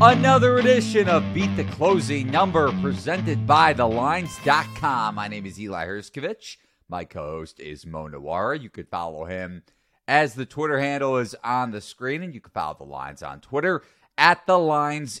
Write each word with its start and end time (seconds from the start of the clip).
Another 0.00 0.58
edition 0.58 1.08
of 1.08 1.24
Beat 1.34 1.56
the 1.56 1.64
Closing 1.64 2.30
Number 2.30 2.70
presented 2.80 3.48
by 3.48 3.74
TheLines.com. 3.74 5.16
My 5.16 5.26
name 5.26 5.44
is 5.44 5.60
Eli 5.60 5.86
Hershkovich. 5.88 6.58
My 6.88 7.04
co 7.04 7.20
host 7.20 7.58
is 7.58 7.84
Mo 7.84 8.08
Nuwwarah. 8.08 8.62
You 8.62 8.70
could 8.70 8.88
follow 8.88 9.24
him 9.24 9.64
as 10.06 10.34
the 10.34 10.46
Twitter 10.46 10.78
handle 10.78 11.16
is 11.16 11.34
on 11.42 11.72
the 11.72 11.80
screen, 11.80 12.22
and 12.22 12.32
you 12.32 12.40
can 12.40 12.52
follow 12.52 12.76
the 12.78 12.84
lines 12.84 13.24
on 13.24 13.40
Twitter 13.40 13.82
at 14.16 14.46
the. 14.46 15.20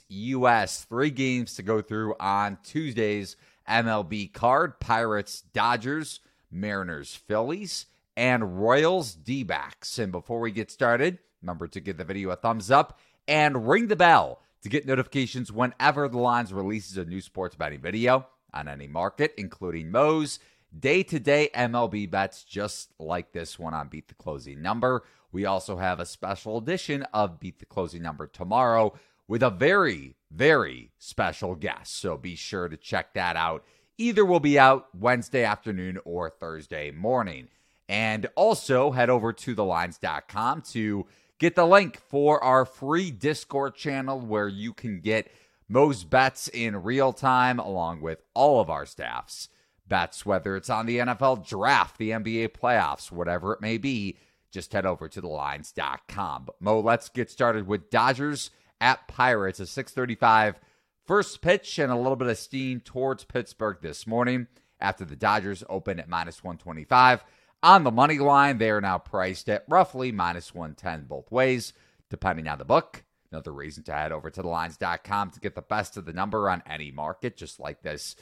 Three 0.88 1.10
games 1.10 1.54
to 1.56 1.62
go 1.64 1.82
through 1.82 2.14
on 2.20 2.58
Tuesday's 2.62 3.34
MLB 3.68 4.32
card 4.32 4.78
Pirates, 4.78 5.40
Dodgers, 5.40 6.20
Mariners, 6.52 7.16
Phillies, 7.16 7.86
and 8.16 8.60
Royals, 8.62 9.14
D 9.14 9.42
backs. 9.42 9.98
And 9.98 10.12
before 10.12 10.38
we 10.38 10.52
get 10.52 10.70
started, 10.70 11.18
remember 11.42 11.66
to 11.66 11.80
give 11.80 11.96
the 11.96 12.04
video 12.04 12.30
a 12.30 12.36
thumbs 12.36 12.70
up 12.70 13.00
and 13.26 13.68
ring 13.68 13.88
the 13.88 13.96
bell 13.96 14.40
to 14.68 14.76
get 14.76 14.86
notifications 14.86 15.50
whenever 15.50 16.08
the 16.08 16.18
Lines 16.18 16.52
releases 16.52 16.96
a 16.96 17.04
new 17.04 17.20
sports 17.20 17.56
betting 17.56 17.80
video 17.80 18.26
on 18.52 18.68
any 18.68 18.86
market, 18.86 19.34
including 19.38 19.90
Mo's 19.90 20.38
day 20.78 21.02
to 21.02 21.18
day 21.18 21.50
MLB 21.54 22.10
bets, 22.10 22.44
just 22.44 22.92
like 22.98 23.32
this 23.32 23.58
one 23.58 23.74
on 23.74 23.88
Beat 23.88 24.08
the 24.08 24.14
Closing 24.14 24.60
Number. 24.60 25.04
We 25.32 25.44
also 25.44 25.76
have 25.76 26.00
a 26.00 26.06
special 26.06 26.58
edition 26.58 27.02
of 27.14 27.40
Beat 27.40 27.58
the 27.58 27.66
Closing 27.66 28.02
Number 28.02 28.26
tomorrow 28.26 28.94
with 29.26 29.42
a 29.42 29.50
very, 29.50 30.16
very 30.30 30.90
special 30.98 31.54
guest. 31.54 31.98
So 31.98 32.16
be 32.16 32.34
sure 32.34 32.68
to 32.68 32.76
check 32.76 33.14
that 33.14 33.36
out. 33.36 33.64
Either 33.96 34.24
will 34.24 34.40
be 34.40 34.58
out 34.58 34.88
Wednesday 34.94 35.44
afternoon 35.44 35.98
or 36.04 36.30
Thursday 36.30 36.90
morning. 36.90 37.48
And 37.88 38.26
also 38.36 38.90
head 38.90 39.08
over 39.08 39.32
to 39.32 39.56
thelines.com 39.56 40.62
to 40.72 41.06
get 41.38 41.54
the 41.54 41.66
link 41.66 41.98
for 42.08 42.42
our 42.42 42.64
free 42.64 43.10
Discord 43.10 43.74
channel 43.74 44.20
where 44.20 44.48
you 44.48 44.72
can 44.72 45.00
get 45.00 45.30
most 45.68 46.10
bets 46.10 46.48
in 46.48 46.82
real 46.82 47.12
time 47.12 47.58
along 47.58 48.00
with 48.00 48.22
all 48.34 48.60
of 48.60 48.70
our 48.70 48.86
staffs 48.86 49.48
bets, 49.86 50.26
whether 50.26 50.54
it's 50.54 50.70
on 50.70 50.86
the 50.86 50.98
NFL 50.98 51.48
draft, 51.48 51.98
the 51.98 52.10
NBA 52.10 52.48
playoffs, 52.48 53.10
whatever 53.10 53.54
it 53.54 53.60
may 53.60 53.78
be 53.78 54.18
just 54.50 54.72
head 54.72 54.86
over 54.86 55.08
to 55.08 55.22
thelines.com. 55.22 56.44
But 56.46 56.60
Mo, 56.60 56.80
let's 56.80 57.08
get 57.08 57.30
started 57.30 57.66
with 57.66 57.90
Dodgers 57.90 58.50
at 58.80 59.08
Pirates, 59.08 59.60
a 59.60 59.66
635 59.66 60.60
first 61.04 61.40
pitch 61.42 61.78
and 61.78 61.90
a 61.92 61.96
little 61.96 62.16
bit 62.16 62.28
of 62.28 62.38
steam 62.38 62.80
towards 62.80 63.24
Pittsburgh 63.24 63.78
this 63.80 64.06
morning 64.06 64.46
after 64.80 65.04
the 65.04 65.16
Dodgers 65.16 65.64
open 65.68 65.98
at 65.98 66.08
minus 66.08 66.44
125. 66.44 67.24
On 67.62 67.82
the 67.82 67.90
money 67.90 68.18
line, 68.18 68.58
they 68.58 68.70
are 68.70 68.80
now 68.80 68.98
priced 68.98 69.48
at 69.48 69.64
roughly 69.68 70.12
minus 70.12 70.54
110 70.54 71.06
both 71.06 71.30
ways, 71.30 71.72
depending 72.08 72.46
on 72.46 72.58
the 72.58 72.64
book. 72.64 73.04
Another 73.32 73.52
reason 73.52 73.82
to 73.84 73.92
head 73.92 74.12
over 74.12 74.30
to 74.30 74.42
thelines.com 74.42 75.30
to 75.32 75.40
get 75.40 75.54
the 75.54 75.62
best 75.62 75.96
of 75.96 76.04
the 76.04 76.12
number 76.12 76.48
on 76.48 76.62
any 76.66 76.90
market, 76.90 77.36
just 77.36 77.58
like 77.58 77.82
this 77.82 78.14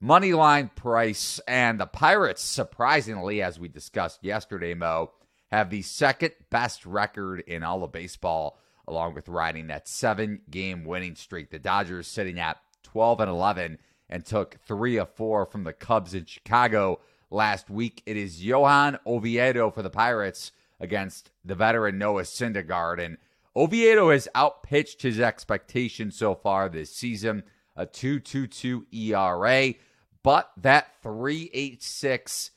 money 0.00 0.32
line 0.32 0.70
price. 0.74 1.40
And 1.48 1.80
the 1.80 1.86
Pirates, 1.86 2.42
surprisingly, 2.42 3.42
as 3.42 3.58
we 3.58 3.68
discussed 3.68 4.22
yesterday, 4.22 4.74
Mo, 4.74 5.10
have 5.50 5.70
the 5.70 5.82
second 5.82 6.32
best 6.48 6.86
record 6.86 7.40
in 7.40 7.64
all 7.64 7.82
of 7.82 7.92
baseball, 7.92 8.60
along 8.86 9.14
with 9.14 9.28
riding 9.28 9.66
that 9.66 9.88
seven 9.88 10.40
game 10.48 10.84
winning 10.84 11.16
streak. 11.16 11.50
The 11.50 11.58
Dodgers 11.58 12.06
sitting 12.06 12.38
at 12.38 12.58
12 12.84 13.20
and 13.20 13.30
11 13.30 13.78
and 14.08 14.24
took 14.24 14.56
three 14.66 14.96
of 14.96 15.10
four 15.10 15.44
from 15.46 15.64
the 15.64 15.72
Cubs 15.72 16.14
in 16.14 16.24
Chicago 16.26 17.00
last 17.30 17.70
week. 17.70 18.02
It 18.06 18.16
is 18.16 18.44
Johan 18.44 18.98
Oviedo 19.06 19.70
for 19.70 19.82
the 19.82 19.90
Pirates 19.90 20.52
against 20.80 21.30
the 21.44 21.54
veteran 21.54 21.98
Noah 21.98 22.22
Syndergaard. 22.22 23.04
And 23.04 23.18
Oviedo 23.56 24.10
has 24.10 24.28
outpitched 24.36 25.02
his 25.02 25.20
expectations 25.20 26.16
so 26.16 26.34
far 26.34 26.68
this 26.68 26.94
season, 26.94 27.42
a 27.76 27.86
2.22 27.86 28.84
ERA, 28.92 29.74
but 30.22 30.50
that 30.56 31.02
3.86 31.02 32.50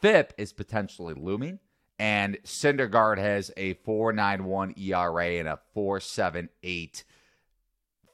FIP 0.00 0.34
is 0.38 0.52
potentially 0.52 1.14
looming. 1.14 1.58
And 1.98 2.38
Syndergaard 2.44 3.18
has 3.18 3.50
a 3.56 3.74
4.91 3.74 4.78
ERA 4.78 5.38
and 5.38 5.48
a 5.48 5.60
4.78 5.76 7.04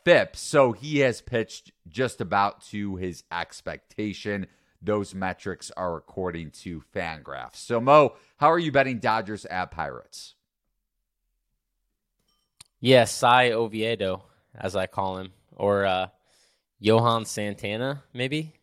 FIP. 0.04 0.36
So 0.36 0.72
he 0.72 0.98
has 0.98 1.20
pitched 1.20 1.70
just 1.88 2.20
about 2.20 2.62
to 2.66 2.96
his 2.96 3.22
expectation. 3.30 4.48
Those 4.86 5.14
metrics 5.14 5.72
are 5.76 5.96
according 5.96 6.52
to 6.62 6.82
Fangraphs. 6.94 7.56
So, 7.56 7.80
Mo, 7.80 8.14
how 8.36 8.52
are 8.52 8.58
you 8.58 8.70
betting 8.70 9.00
Dodgers 9.00 9.44
at 9.44 9.72
Pirates? 9.72 10.34
Yes, 12.78 13.10
Cy 13.10 13.50
Oviedo, 13.50 14.22
as 14.54 14.76
I 14.76 14.86
call 14.86 15.18
him, 15.18 15.32
or 15.56 15.84
uh, 15.84 16.06
Johan 16.78 17.24
Santana, 17.24 18.04
maybe. 18.14 18.54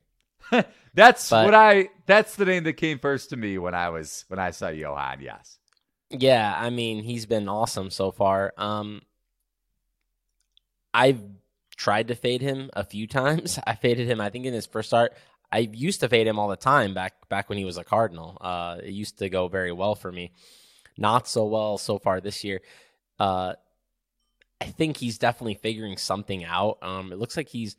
that's 0.94 1.30
but, 1.30 1.46
what 1.46 1.54
I. 1.54 1.90
That's 2.06 2.38
the 2.38 2.46
name 2.46 2.64
that 2.64 2.74
came 2.74 3.00
first 3.00 3.32
to 3.32 3.38
me 3.38 3.58
when 3.58 3.74
I 3.74 3.90
was 3.90 4.24
when 4.30 4.40
I 4.40 4.52
saw 4.52 4.70
Johan. 4.70 5.20
Yes. 5.20 5.58
Yeah, 6.10 6.54
I 6.56 6.70
mean 6.70 7.04
he's 7.04 7.26
been 7.26 7.50
awesome 7.50 7.90
so 7.90 8.12
far. 8.12 8.54
Um, 8.58 9.02
I've 10.94 11.22
tried 11.76 12.08
to 12.10 12.16
fade 12.16 12.42
him 12.42 12.70
a 12.74 12.84
few 12.84 13.08
times. 13.20 13.60
I 13.66 13.76
faded 13.76 14.08
him. 14.08 14.22
I 14.22 14.30
think 14.30 14.46
in 14.46 14.54
his 14.54 14.66
first 14.66 14.90
start. 14.90 15.14
I 15.54 15.70
used 15.72 16.00
to 16.00 16.10
fade 16.10 16.26
him 16.26 16.40
all 16.40 16.48
the 16.48 16.56
time 16.56 16.96
back 16.96 17.30
back 17.30 17.48
when 17.48 17.60
he 17.60 17.64
was 17.64 17.78
a 17.78 17.84
Cardinal. 17.84 18.40
Uh, 18.42 18.78
it 18.84 18.90
used 18.90 19.20
to 19.20 19.30
go 19.30 19.48
very 19.48 19.72
well 19.72 19.94
for 19.94 20.12
me. 20.12 20.32
Not 20.98 21.28
so 21.28 21.46
well 21.46 21.78
so 21.78 22.00
far 22.00 22.20
this 22.20 22.44
year. 22.44 22.62
Uh, 23.20 23.54
I 24.60 24.66
think 24.66 24.98
he's 24.98 25.20
definitely 25.20 25.54
figuring 25.54 25.98
something 25.98 26.44
out. 26.44 26.80
Um, 26.82 27.14
it 27.14 27.20
looks 27.20 27.38
like 27.38 27.50
he's 27.50 27.76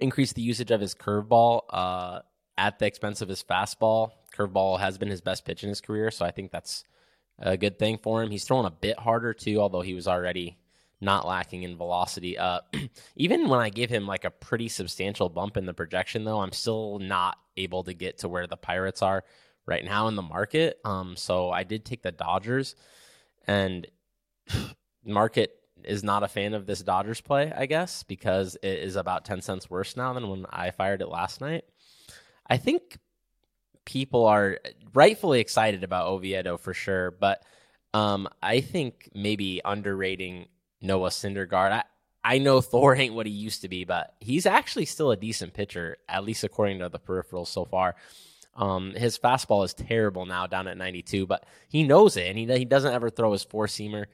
increased 0.00 0.36
the 0.36 0.42
usage 0.42 0.70
of 0.70 0.80
his 0.80 0.94
curveball 0.94 1.62
uh, 1.70 2.20
at 2.56 2.78
the 2.78 2.86
expense 2.86 3.20
of 3.20 3.28
his 3.28 3.42
fastball. 3.42 4.12
Curveball 4.36 4.78
has 4.78 4.96
been 4.96 5.08
his 5.08 5.20
best 5.20 5.44
pitch 5.44 5.64
in 5.64 5.68
his 5.68 5.80
career, 5.80 6.12
so 6.12 6.24
I 6.24 6.30
think 6.30 6.52
that's 6.52 6.84
a 7.40 7.56
good 7.56 7.80
thing 7.80 7.98
for 7.98 8.22
him. 8.22 8.30
He's 8.30 8.44
throwing 8.44 8.66
a 8.66 8.70
bit 8.70 8.96
harder 8.96 9.34
too, 9.34 9.60
although 9.60 9.80
he 9.80 9.94
was 9.94 10.06
already 10.06 10.56
not 11.00 11.26
lacking 11.26 11.62
in 11.62 11.76
velocity. 11.76 12.36
Uh, 12.36 12.60
even 13.16 13.48
when 13.48 13.60
I 13.60 13.70
give 13.70 13.90
him 13.90 14.06
like 14.06 14.24
a 14.24 14.30
pretty 14.30 14.68
substantial 14.68 15.28
bump 15.28 15.56
in 15.56 15.66
the 15.66 15.74
projection, 15.74 16.24
though, 16.24 16.40
I'm 16.40 16.52
still 16.52 16.98
not 16.98 17.38
able 17.56 17.84
to 17.84 17.94
get 17.94 18.18
to 18.18 18.28
where 18.28 18.46
the 18.46 18.56
Pirates 18.56 19.02
are 19.02 19.24
right 19.66 19.84
now 19.84 20.08
in 20.08 20.16
the 20.16 20.22
market. 20.22 20.78
Um, 20.84 21.16
so 21.16 21.50
I 21.50 21.64
did 21.64 21.84
take 21.84 22.02
the 22.02 22.12
Dodgers, 22.12 22.74
and 23.46 23.86
market 25.04 25.56
is 25.84 26.04
not 26.04 26.22
a 26.22 26.28
fan 26.28 26.54
of 26.54 26.66
this 26.66 26.82
Dodgers 26.82 27.20
play, 27.20 27.52
I 27.56 27.66
guess, 27.66 28.02
because 28.02 28.56
it 28.62 28.80
is 28.80 28.96
about 28.96 29.24
10 29.24 29.40
cents 29.40 29.70
worse 29.70 29.96
now 29.96 30.12
than 30.12 30.28
when 30.28 30.46
I 30.50 30.70
fired 30.70 31.00
it 31.00 31.08
last 31.08 31.40
night. 31.40 31.64
I 32.46 32.58
think 32.58 32.98
people 33.86 34.26
are 34.26 34.58
rightfully 34.92 35.40
excited 35.40 35.82
about 35.82 36.08
Oviedo 36.08 36.58
for 36.58 36.74
sure, 36.74 37.10
but 37.10 37.42
um, 37.94 38.28
I 38.42 38.60
think 38.60 39.08
maybe 39.14 39.60
underrating 39.64 40.48
Noah 40.80 41.10
Syndergaard. 41.10 41.72
I, 41.72 41.84
I 42.22 42.38
know 42.38 42.60
Thor 42.60 42.94
ain't 42.94 43.14
what 43.14 43.26
he 43.26 43.32
used 43.32 43.62
to 43.62 43.68
be, 43.68 43.84
but 43.84 44.14
he's 44.20 44.46
actually 44.46 44.86
still 44.86 45.10
a 45.10 45.16
decent 45.16 45.54
pitcher, 45.54 45.96
at 46.08 46.24
least 46.24 46.44
according 46.44 46.80
to 46.80 46.88
the 46.88 46.98
peripherals 46.98 47.48
so 47.48 47.64
far. 47.64 47.96
Um, 48.54 48.94
his 48.94 49.18
fastball 49.18 49.64
is 49.64 49.74
terrible 49.74 50.26
now, 50.26 50.46
down 50.46 50.68
at 50.68 50.76
92, 50.76 51.26
but 51.26 51.46
he 51.68 51.82
knows 51.82 52.16
it, 52.16 52.26
and 52.26 52.36
he 52.36 52.46
he 52.58 52.64
doesn't 52.64 52.92
ever 52.92 53.08
throw 53.08 53.32
his 53.32 53.44
four 53.44 53.66
seamer. 53.66 54.06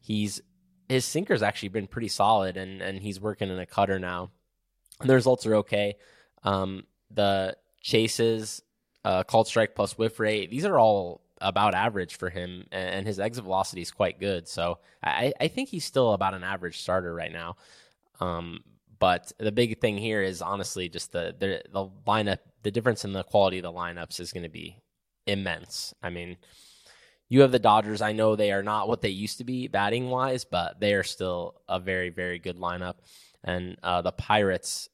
He's 0.00 0.40
his 0.88 1.04
sinker's 1.04 1.42
actually 1.42 1.68
been 1.68 1.86
pretty 1.86 2.08
solid, 2.08 2.56
and 2.56 2.80
and 2.80 3.00
he's 3.00 3.20
working 3.20 3.50
in 3.50 3.58
a 3.58 3.66
cutter 3.66 3.98
now. 3.98 4.30
And 5.00 5.10
the 5.10 5.14
results 5.14 5.46
are 5.46 5.56
okay. 5.56 5.96
Um, 6.42 6.84
the 7.10 7.56
chases, 7.80 8.62
uh, 9.04 9.24
called 9.24 9.46
strike 9.46 9.74
plus 9.74 9.98
whiff 9.98 10.18
rate, 10.18 10.50
these 10.50 10.64
are 10.64 10.78
all 10.78 11.20
about 11.42 11.74
average 11.74 12.16
for 12.16 12.30
him, 12.30 12.66
and 12.72 13.06
his 13.06 13.18
exit 13.18 13.44
velocity 13.44 13.82
is 13.82 13.90
quite 13.90 14.20
good. 14.20 14.48
So 14.48 14.78
I, 15.02 15.32
I 15.40 15.48
think 15.48 15.68
he's 15.68 15.84
still 15.84 16.12
about 16.12 16.34
an 16.34 16.44
average 16.44 16.80
starter 16.80 17.12
right 17.14 17.32
now. 17.32 17.56
Um, 18.20 18.60
but 18.98 19.32
the 19.38 19.52
big 19.52 19.80
thing 19.80 19.98
here 19.98 20.22
is 20.22 20.40
honestly 20.40 20.88
just 20.88 21.12
the, 21.12 21.34
the 21.38 21.62
the 21.72 21.88
lineup. 22.06 22.38
The 22.62 22.70
difference 22.70 23.04
in 23.04 23.12
the 23.12 23.24
quality 23.24 23.58
of 23.58 23.64
the 23.64 23.72
lineups 23.72 24.20
is 24.20 24.32
going 24.32 24.44
to 24.44 24.48
be 24.48 24.78
immense. 25.26 25.92
I 26.00 26.10
mean, 26.10 26.36
you 27.28 27.40
have 27.40 27.50
the 27.50 27.58
Dodgers. 27.58 28.00
I 28.02 28.12
know 28.12 28.36
they 28.36 28.52
are 28.52 28.62
not 28.62 28.88
what 28.88 29.00
they 29.00 29.08
used 29.08 29.38
to 29.38 29.44
be 29.44 29.66
batting 29.66 30.10
wise, 30.10 30.44
but 30.44 30.78
they 30.78 30.94
are 30.94 31.02
still 31.02 31.60
a 31.68 31.80
very, 31.80 32.10
very 32.10 32.38
good 32.38 32.58
lineup. 32.58 32.96
And 33.42 33.76
uh, 33.82 34.02
the 34.02 34.12
Pirates, 34.12 34.88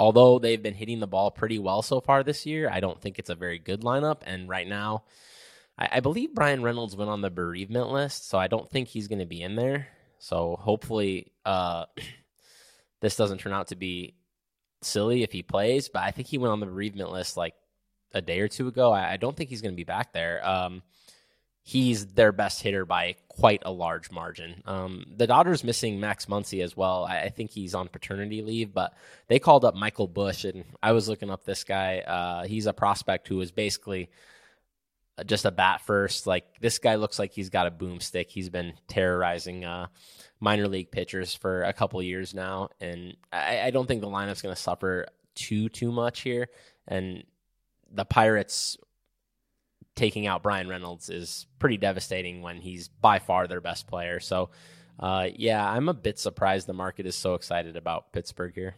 although 0.00 0.40
they've 0.40 0.62
been 0.62 0.74
hitting 0.74 1.00
the 1.00 1.06
ball 1.06 1.30
pretty 1.30 1.60
well 1.60 1.82
so 1.82 2.00
far 2.00 2.24
this 2.24 2.46
year, 2.46 2.68
I 2.68 2.80
don't 2.80 3.00
think 3.00 3.18
it's 3.18 3.30
a 3.30 3.36
very 3.36 3.58
good 3.58 3.82
lineup. 3.82 4.22
And 4.26 4.48
right 4.48 4.66
now, 4.66 5.04
I, 5.78 5.88
I 5.92 6.00
believe 6.00 6.34
Bryan 6.34 6.62
Reynolds 6.62 6.96
went 6.96 7.10
on 7.10 7.20
the 7.20 7.30
bereavement 7.30 7.90
list, 7.90 8.28
so 8.28 8.38
I 8.38 8.46
don't 8.46 8.70
think 8.70 8.88
he's 8.88 9.08
going 9.08 9.18
to 9.20 9.26
be 9.26 9.42
in 9.42 9.56
there. 9.56 9.88
So 10.18 10.56
hopefully, 10.58 11.32
uh, 11.44 11.86
this 13.00 13.16
doesn't 13.16 13.38
turn 13.38 13.52
out 13.52 13.68
to 13.68 13.76
be 13.76 14.14
silly 14.82 15.22
if 15.22 15.32
he 15.32 15.42
plays. 15.42 15.88
But 15.88 16.02
I 16.02 16.10
think 16.10 16.28
he 16.28 16.38
went 16.38 16.52
on 16.52 16.60
the 16.60 16.66
bereavement 16.66 17.10
list 17.10 17.36
like 17.36 17.54
a 18.12 18.20
day 18.20 18.40
or 18.40 18.48
two 18.48 18.68
ago. 18.68 18.92
I, 18.92 19.12
I 19.12 19.16
don't 19.16 19.36
think 19.36 19.50
he's 19.50 19.62
going 19.62 19.74
to 19.74 19.76
be 19.76 19.84
back 19.84 20.12
there. 20.12 20.46
Um, 20.46 20.82
he's 21.62 22.06
their 22.06 22.30
best 22.30 22.62
hitter 22.62 22.84
by 22.84 23.16
quite 23.28 23.62
a 23.66 23.72
large 23.72 24.10
margin. 24.12 24.62
Um, 24.66 25.04
the 25.16 25.26
Dodgers 25.26 25.64
missing 25.64 25.98
Max 25.98 26.26
Muncy 26.26 26.62
as 26.62 26.76
well. 26.76 27.04
I, 27.04 27.22
I, 27.22 27.28
think 27.28 27.50
he's 27.50 27.74
on 27.74 27.88
paternity 27.88 28.40
leave, 28.40 28.72
but 28.72 28.94
they 29.26 29.40
called 29.40 29.64
up 29.64 29.74
Michael 29.74 30.06
Busch, 30.06 30.44
and 30.44 30.64
I 30.80 30.92
was 30.92 31.08
looking 31.08 31.28
up 31.28 31.44
this 31.44 31.64
guy. 31.64 31.98
Uh, 31.98 32.44
he's 32.44 32.66
a 32.66 32.72
prospect 32.72 33.26
who 33.26 33.40
is 33.40 33.50
basically 33.50 34.08
just 35.24 35.44
a 35.44 35.50
bat 35.50 35.80
first. 35.80 36.26
Like 36.26 36.44
this 36.60 36.78
guy 36.78 36.96
looks 36.96 37.18
like 37.18 37.32
he's 37.32 37.50
got 37.50 37.66
a 37.66 37.70
boomstick. 37.70 38.28
He's 38.28 38.50
been 38.50 38.74
terrorizing 38.88 39.64
uh, 39.64 39.86
minor 40.40 40.68
league 40.68 40.90
pitchers 40.90 41.34
for 41.34 41.62
a 41.62 41.72
couple 41.72 42.02
years 42.02 42.34
now, 42.34 42.68
and 42.80 43.16
I, 43.32 43.62
I 43.62 43.70
don't 43.70 43.86
think 43.86 44.00
the 44.00 44.08
lineup's 44.08 44.42
going 44.42 44.54
to 44.54 44.60
suffer 44.60 45.06
too 45.34 45.68
too 45.68 45.92
much 45.92 46.20
here. 46.20 46.48
And 46.86 47.24
the 47.90 48.04
Pirates 48.04 48.76
taking 49.94 50.26
out 50.26 50.42
Bryan 50.42 50.68
Reynolds 50.68 51.08
is 51.08 51.46
pretty 51.58 51.78
devastating 51.78 52.42
when 52.42 52.60
he's 52.60 52.88
by 52.88 53.18
far 53.18 53.46
their 53.46 53.62
best 53.62 53.86
player. 53.86 54.20
So, 54.20 54.50
uh, 55.00 55.28
yeah, 55.34 55.66
I'm 55.68 55.88
a 55.88 55.94
bit 55.94 56.18
surprised 56.18 56.66
the 56.66 56.74
market 56.74 57.06
is 57.06 57.16
so 57.16 57.34
excited 57.34 57.76
about 57.76 58.12
Pittsburgh 58.12 58.54
here. 58.54 58.76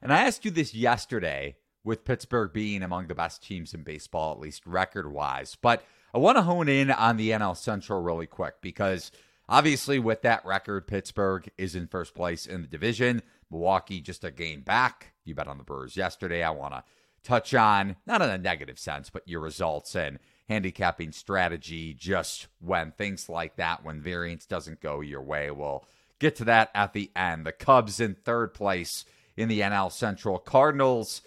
And 0.00 0.12
I 0.12 0.22
asked 0.22 0.44
you 0.44 0.50
this 0.50 0.74
yesterday 0.74 1.56
with 1.84 2.04
Pittsburgh 2.04 2.52
being 2.52 2.82
among 2.82 3.06
the 3.06 3.14
best 3.14 3.42
teams 3.42 3.74
in 3.74 3.82
baseball, 3.82 4.32
at 4.32 4.40
least 4.40 4.66
record 4.66 5.12
wise. 5.12 5.56
But 5.60 5.84
I 6.14 6.18
want 6.18 6.38
to 6.38 6.42
hone 6.42 6.68
in 6.68 6.90
on 6.90 7.16
the 7.16 7.30
NL 7.30 7.56
Central 7.56 8.02
really 8.02 8.26
quick 8.26 8.54
because 8.60 9.12
obviously, 9.48 9.98
with 9.98 10.22
that 10.22 10.44
record, 10.44 10.86
Pittsburgh 10.86 11.48
is 11.58 11.74
in 11.74 11.86
first 11.86 12.14
place 12.14 12.46
in 12.46 12.62
the 12.62 12.68
division. 12.68 13.22
Milwaukee 13.50 14.00
just 14.00 14.24
a 14.24 14.30
game 14.30 14.62
back. 14.62 15.12
You 15.24 15.34
bet 15.34 15.48
on 15.48 15.58
the 15.58 15.64
Brewers 15.64 15.96
yesterday. 15.96 16.42
I 16.42 16.50
want 16.50 16.74
to 16.74 16.84
touch 17.22 17.54
on, 17.54 17.96
not 18.06 18.22
in 18.22 18.30
a 18.30 18.38
negative 18.38 18.78
sense, 18.78 19.10
but 19.10 19.26
your 19.26 19.40
results 19.40 19.94
and 19.94 20.18
handicapping 20.48 21.12
strategy 21.12 21.94
just 21.94 22.48
when 22.60 22.92
things 22.92 23.28
like 23.28 23.56
that, 23.56 23.84
when 23.84 24.02
variance 24.02 24.46
doesn't 24.46 24.80
go 24.80 25.00
your 25.00 25.22
way. 25.22 25.50
We'll 25.50 25.84
get 26.18 26.36
to 26.36 26.44
that 26.44 26.70
at 26.74 26.92
the 26.92 27.10
end. 27.16 27.46
The 27.46 27.52
Cubs 27.52 28.00
in 28.00 28.14
third 28.14 28.54
place 28.54 29.04
in 29.36 29.48
the 29.48 29.60
NL 29.60 29.90
Central. 29.90 30.38
Cardinals 30.38 31.22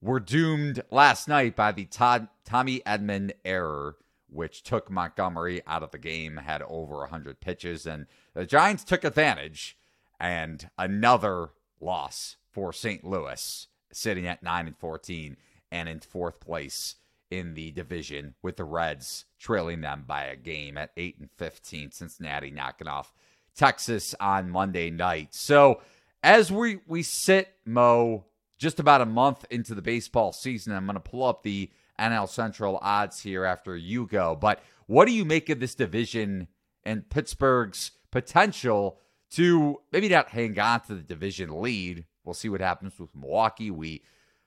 were 0.00 0.20
doomed 0.20 0.82
last 0.90 1.28
night 1.28 1.56
by 1.56 1.72
the 1.72 1.84
Todd, 1.84 2.28
Tommy 2.44 2.80
Edman 2.86 3.32
error, 3.44 3.96
which 4.30 4.62
took 4.62 4.90
Montgomery 4.90 5.62
out 5.66 5.82
of 5.82 5.90
the 5.90 5.98
game, 5.98 6.36
had 6.36 6.62
over 6.62 6.98
100 6.98 7.40
pitches, 7.40 7.86
and 7.86 8.06
the 8.34 8.46
Giants 8.46 8.84
took 8.84 9.04
advantage. 9.04 9.76
And 10.20 10.68
another 10.76 11.50
loss 11.80 12.36
for 12.50 12.72
St. 12.72 13.04
Louis 13.04 13.68
sitting 13.92 14.26
at 14.26 14.42
9 14.42 14.66
and 14.66 14.76
14 14.76 15.36
and 15.70 15.88
in 15.88 16.00
fourth 16.00 16.40
place 16.40 16.96
in 17.30 17.54
the 17.54 17.70
division 17.70 18.34
with 18.42 18.56
the 18.56 18.64
Reds 18.64 19.26
trailing 19.38 19.80
them 19.82 20.04
by 20.06 20.24
a 20.24 20.36
game 20.36 20.76
at 20.76 20.90
8 20.96 21.18
and 21.20 21.30
15 21.36 21.92
Cincinnati 21.92 22.50
knocking 22.50 22.88
off 22.88 23.12
Texas 23.54 24.14
on 24.18 24.50
Monday 24.50 24.90
night. 24.90 25.34
So, 25.34 25.80
as 26.22 26.50
we 26.50 26.80
we 26.86 27.02
sit 27.02 27.54
Mo 27.64 28.24
just 28.58 28.80
about 28.80 29.00
a 29.00 29.06
month 29.06 29.44
into 29.50 29.74
the 29.74 29.82
baseball 29.82 30.32
season, 30.32 30.74
I'm 30.74 30.86
going 30.86 30.94
to 30.94 31.00
pull 31.00 31.24
up 31.24 31.42
the 31.42 31.70
NL 31.98 32.28
Central 32.28 32.78
odds 32.82 33.20
here 33.20 33.44
after 33.44 33.76
you 33.76 34.06
go. 34.06 34.36
But 34.36 34.60
what 34.86 35.06
do 35.06 35.12
you 35.12 35.24
make 35.24 35.48
of 35.48 35.60
this 35.60 35.74
division 35.74 36.48
and 36.84 37.08
Pittsburgh's 37.08 37.92
potential 38.10 38.98
to 39.30 39.80
maybe 39.92 40.08
not 40.08 40.30
hang 40.30 40.58
on 40.58 40.80
to 40.82 40.94
the 40.94 41.02
division 41.02 41.60
lead 41.60 42.04
We'll 42.28 42.34
see 42.34 42.50
what 42.50 42.60
happens 42.60 42.98
with 42.98 43.08
Milwaukee. 43.16 43.70
We 43.70 44.02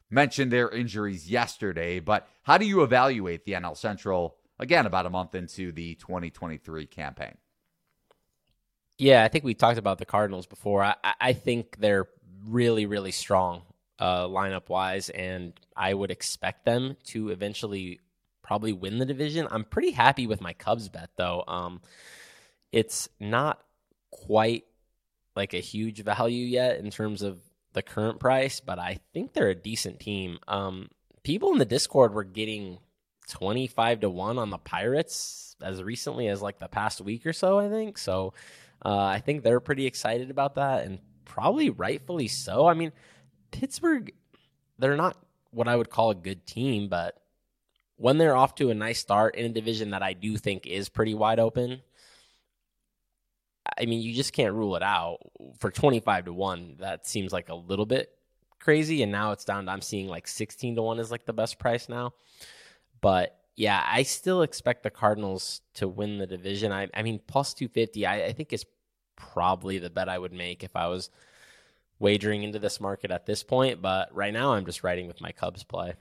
mentioned 0.08 0.52
their 0.52 0.70
injuries 0.70 1.28
yesterday, 1.28 2.00
but 2.00 2.28
how 2.44 2.60
do 2.60 2.66
you 2.68 2.84
evaluate 2.84 3.44
the 3.44 3.54
NL 3.54 3.76
Central 3.76 4.36
again 4.60 4.86
about 4.86 5.08
a 5.08 5.10
month 5.10 5.34
into 5.34 5.72
the 5.72 5.96
2023 5.96 6.86
campaign? 6.86 7.40
Yeah, 9.00 9.24
I 9.24 9.30
think 9.30 9.44
we 9.44 9.56
talked 9.56 9.80
about 9.80 9.98
the 9.98 10.06
Cardinals 10.06 10.46
before. 10.46 10.84
I, 10.84 10.96
I 11.20 11.34
think 11.34 11.78
they're 11.80 12.08
really, 12.46 12.86
really 12.86 13.10
strong 13.10 13.64
uh, 14.02 14.28
lineup 14.28 14.68
wise, 14.68 15.10
and 15.10 15.54
I 15.78 15.94
would 15.94 16.10
expect 16.10 16.66
them 16.66 16.98
to 17.06 17.30
eventually 17.30 18.00
probably 18.42 18.74
win 18.74 18.98
the 18.98 19.06
division. 19.06 19.48
I'm 19.50 19.64
pretty 19.64 19.92
happy 19.92 20.26
with 20.26 20.42
my 20.42 20.54
Cubs 20.54 20.90
bet, 20.90 21.12
though. 21.18 21.44
Um, 21.48 21.82
it's 22.72 23.08
not 23.20 23.64
quite 24.10 24.66
like 25.36 25.54
a 25.54 25.60
huge 25.60 26.04
value 26.04 26.46
yet 26.46 26.80
in 26.80 26.90
terms 26.90 27.22
of 27.22 27.40
the 27.74 27.84
current 27.84 28.20
price, 28.20 28.60
but 28.60 28.80
I 28.80 29.00
think 29.14 29.34
they're 29.34 29.50
a 29.50 29.56
decent 29.56 30.00
team. 30.00 30.40
Um, 30.48 30.90
people 31.24 31.52
in 31.54 31.60
the 31.60 31.66
Discord 31.66 32.14
were 32.14 32.24
getting 32.24 32.80
25 33.30 34.02
to 34.02 34.10
1 34.10 34.40
on 34.40 34.50
the 34.50 34.58
Pirates 34.58 35.56
as 35.62 35.82
recently 35.82 36.28
as 36.28 36.42
like 36.42 36.58
the 36.58 36.68
past 36.68 37.02
week 37.02 37.26
or 37.28 37.34
so, 37.34 37.60
I 37.60 37.70
think. 37.70 38.00
So 38.00 38.34
uh, 38.84 38.98
I 38.98 39.20
think 39.20 39.44
they're 39.44 39.60
pretty 39.60 39.86
excited 39.86 40.32
about 40.32 40.56
that 40.56 40.86
and 40.86 41.00
probably 41.24 41.70
rightfully 41.70 42.28
so. 42.28 42.68
I 42.68 42.74
mean, 42.74 42.92
Pittsburgh, 43.52 44.14
they're 44.80 44.96
not 44.96 45.18
what 45.52 45.68
I 45.68 45.76
would 45.76 45.90
call 45.90 46.12
a 46.12 46.16
good 46.16 46.46
team, 46.46 46.88
but 46.88 47.22
when 47.98 48.18
they're 48.18 48.36
off 48.36 48.56
to 48.56 48.70
a 48.72 48.74
nice 48.74 49.00
start 49.00 49.36
in 49.36 49.46
a 49.46 49.50
division 49.50 49.92
that 49.92 50.02
I 50.02 50.14
do 50.14 50.38
think 50.38 50.66
is 50.66 50.90
pretty 50.90 51.14
wide 51.14 51.40
open, 51.40 51.82
I 53.78 53.86
mean, 53.86 54.02
you 54.02 54.14
just 54.14 54.34
can't 54.34 54.56
rule 54.56 54.76
it 54.76 54.84
out 54.84 55.18
for 55.60 55.70
25 55.70 56.26
to 56.26 56.34
1. 56.34 56.78
That 56.80 57.08
seems 57.08 57.32
like 57.32 57.50
a 57.50 57.56
little 57.56 57.86
bit 57.86 58.10
crazy. 58.60 59.04
And 59.04 59.12
now 59.12 59.32
it's 59.32 59.46
down 59.46 59.66
to, 59.66 59.72
I'm 59.72 59.82
seeing 59.82 60.08
like 60.08 60.28
16 60.28 60.76
to 60.76 60.82
1 60.82 61.00
is 61.00 61.12
like 61.12 61.26
the 61.26 61.34
best 61.34 61.60
price 61.60 61.88
now. 61.88 62.14
But 63.02 63.38
yeah, 63.56 63.84
I 63.86 64.04
still 64.04 64.42
expect 64.42 64.84
the 64.84 64.90
Cardinals 64.90 65.62
to 65.76 65.88
win 65.88 66.18
the 66.18 66.28
division. 66.28 66.72
I, 66.72 66.88
I 66.94 67.04
mean, 67.04 67.20
plus 67.28 67.54
250, 67.54 68.06
I, 68.06 68.26
I 68.26 68.34
think 68.34 68.52
is 68.54 68.66
probably 69.16 69.78
the 69.78 69.90
bet 69.90 70.10
I 70.10 70.18
would 70.18 70.34
make 70.34 70.64
if 70.64 70.76
I 70.76 70.88
was 70.88 71.10
wagering 72.02 72.42
into 72.42 72.60
this 72.60 72.82
market 72.82 73.12
at 73.12 73.26
this 73.26 73.44
point. 73.44 73.82
But 73.82 74.14
right 74.14 74.34
now, 74.34 74.54
I'm 74.54 74.66
just 74.66 74.84
riding 74.84 75.08
with 75.08 75.22
my 75.22 75.32
Cubs 75.32 75.64
play. 75.64 75.94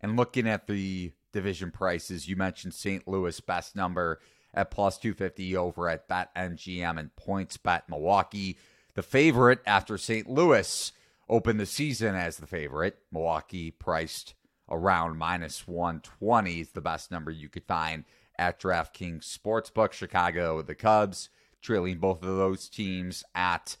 And 0.00 0.16
looking 0.16 0.48
at 0.48 0.66
the 0.66 1.12
division 1.32 1.70
prices, 1.70 2.28
you 2.28 2.36
mentioned 2.36 2.74
St. 2.74 3.06
Louis 3.06 3.40
best 3.40 3.76
number 3.76 4.20
at 4.52 4.70
plus 4.70 4.98
250 4.98 5.56
over 5.56 5.88
at 5.88 6.08
BetMGM 6.08 6.98
and 6.98 7.14
points 7.16 7.56
PointsBet 7.56 7.82
Milwaukee. 7.88 8.58
The 8.94 9.02
favorite 9.02 9.60
after 9.64 9.96
St. 9.96 10.28
Louis 10.28 10.92
opened 11.28 11.60
the 11.60 11.66
season 11.66 12.14
as 12.14 12.36
the 12.36 12.46
favorite. 12.46 12.98
Milwaukee 13.10 13.70
priced 13.70 14.34
around 14.68 15.16
minus 15.16 15.66
120 15.66 16.60
is 16.60 16.70
the 16.70 16.80
best 16.80 17.10
number 17.10 17.30
you 17.30 17.48
could 17.48 17.64
find 17.64 18.04
at 18.36 18.60
DraftKings 18.60 19.24
Sportsbook. 19.24 19.92
Chicago, 19.92 20.56
with 20.56 20.66
the 20.66 20.74
Cubs, 20.74 21.28
trailing 21.62 21.98
both 21.98 22.22
of 22.22 22.36
those 22.36 22.68
teams 22.68 23.22
at 23.34 23.76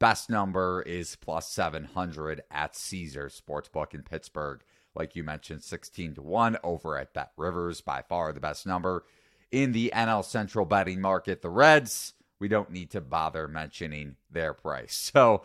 best 0.00 0.28
number 0.28 0.82
is 0.82 1.14
plus 1.14 1.48
700 1.50 2.42
at 2.50 2.74
Caesar 2.74 3.28
Sportsbook 3.28 3.94
in 3.94 4.02
Pittsburgh. 4.02 4.62
Like 4.96 5.14
you 5.14 5.22
mentioned, 5.22 5.62
16 5.62 6.14
to 6.14 6.22
1 6.22 6.58
over 6.64 6.98
at 6.98 7.14
BetRivers, 7.14 7.84
by 7.84 8.02
far 8.02 8.32
the 8.32 8.40
best 8.40 8.66
number 8.66 9.04
in 9.52 9.70
the 9.70 9.92
NL 9.94 10.24
Central 10.24 10.64
betting 10.64 11.00
market. 11.00 11.42
The 11.42 11.50
Reds, 11.50 12.14
we 12.40 12.48
don't 12.48 12.72
need 12.72 12.90
to 12.90 13.00
bother 13.00 13.46
mentioning 13.46 14.16
their 14.28 14.52
price. 14.52 15.12
So, 15.14 15.42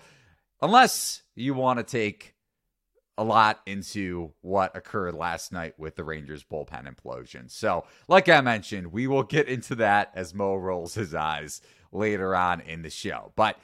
unless 0.62 1.22
you 1.36 1.54
want 1.54 1.78
to 1.78 1.84
take 1.84 2.34
a 3.18 3.24
lot 3.24 3.62
into 3.66 4.34
what 4.42 4.76
occurred 4.76 5.14
last 5.14 5.52
night 5.52 5.78
with 5.78 5.96
the 5.96 6.04
Rangers 6.04 6.44
bullpen 6.44 6.88
implosion. 6.88 7.50
So, 7.50 7.86
like 8.08 8.28
I 8.30 8.42
mentioned, 8.42 8.92
we 8.92 9.08
will 9.08 9.24
get 9.24 9.48
into 9.48 9.76
that 9.76 10.12
as 10.16 10.34
Mo 10.34 10.56
rolls 10.56 10.96
his 10.96 11.14
eyes 11.14 11.62
later 11.92 12.36
on 12.36 12.62
in 12.62 12.82
the 12.82 12.90
show. 12.90 13.32
But 13.36 13.58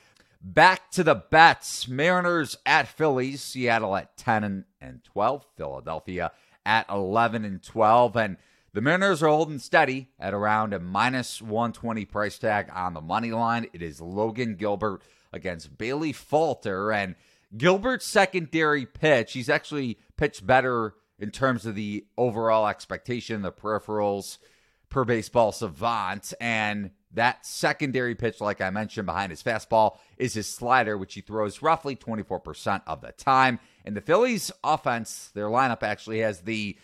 back 0.43 0.91
to 0.91 1.03
the 1.03 1.15
bets 1.15 1.87
Mariners 1.87 2.57
at 2.65 2.87
Phillies, 2.87 3.41
Seattle 3.41 3.95
at 3.95 4.17
10 4.17 4.65
and 4.79 5.03
12, 5.03 5.45
Philadelphia 5.55 6.31
at 6.65 6.85
11 6.89 7.45
and 7.45 7.61
12. 7.61 8.15
And 8.15 8.37
the 8.73 8.81
Mariners 8.81 9.21
are 9.21 9.29
holding 9.29 9.59
steady 9.59 10.09
at 10.19 10.33
around 10.33 10.73
a 10.73 10.79
minus 10.79 11.41
120 11.41 12.05
price 12.05 12.37
tag 12.37 12.69
on 12.73 12.93
the 12.93 13.01
money 13.01 13.31
line. 13.31 13.67
It 13.73 13.81
is 13.81 14.01
Logan 14.01 14.55
Gilbert 14.55 15.01
against 15.33 15.77
Bailey 15.77 16.13
Falter. 16.13 16.91
And 16.91 17.15
Gilbert's 17.55 18.05
secondary 18.05 18.85
pitch, 18.85 19.33
he's 19.33 19.49
actually 19.49 19.99
pitched 20.17 20.45
better 20.45 20.95
in 21.19 21.31
terms 21.31 21.65
of 21.65 21.75
the 21.75 22.05
overall 22.17 22.67
expectation, 22.67 23.41
the 23.41 23.51
peripherals 23.51 24.39
per 24.91 25.03
baseball 25.03 25.51
savant. 25.51 26.33
And 26.39 26.91
that 27.13 27.45
secondary 27.45 28.13
pitch, 28.13 28.39
like 28.39 28.61
I 28.61 28.69
mentioned, 28.69 29.07
behind 29.07 29.31
his 29.31 29.41
fastball 29.41 29.97
is 30.17 30.35
his 30.35 30.47
slider, 30.47 30.97
which 30.97 31.15
he 31.15 31.21
throws 31.21 31.63
roughly 31.63 31.95
24% 31.95 32.83
of 32.85 33.01
the 33.01 33.11
time. 33.13 33.59
And 33.83 33.97
the 33.97 34.01
Phillies 34.01 34.51
offense, 34.63 35.31
their 35.33 35.47
lineup 35.47 35.81
actually 35.81 36.19
has 36.19 36.41
the 36.41 36.77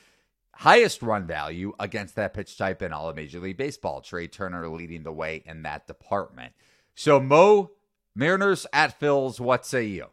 highest 0.53 1.03
run 1.03 1.27
value 1.27 1.73
against 1.79 2.15
that 2.15 2.33
pitch 2.33 2.57
type 2.57 2.81
in 2.81 2.91
all 2.91 3.09
of 3.09 3.15
Major 3.15 3.39
League 3.39 3.57
Baseball. 3.57 4.01
Trea 4.01 4.27
Turner 4.27 4.67
leading 4.67 5.03
the 5.03 5.13
way 5.13 5.43
in 5.45 5.61
that 5.61 5.85
department. 5.85 6.53
So, 6.95 7.19
Mo, 7.19 7.71
Mariners 8.15 8.65
at 8.73 8.99
Phil's, 8.99 9.39
what 9.39 9.65
say 9.65 9.85
you? 9.85 10.07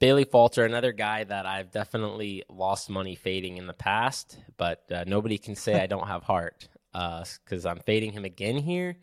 Bailey 0.00 0.24
Falter, 0.24 0.64
another 0.64 0.92
guy 0.92 1.24
that 1.24 1.44
I've 1.44 1.72
definitely 1.72 2.44
lost 2.48 2.88
money 2.88 3.16
fading 3.16 3.56
in 3.56 3.66
the 3.66 3.72
past, 3.72 4.38
but 4.56 4.84
uh, 4.92 5.04
nobody 5.06 5.38
can 5.38 5.56
say 5.56 5.80
I 5.80 5.86
don't 5.86 6.06
have 6.06 6.22
heart 6.22 6.68
because 6.92 7.66
uh, 7.66 7.68
I'm 7.68 7.80
fading 7.80 8.12
him 8.12 8.24
again 8.24 8.58
here. 8.58 8.96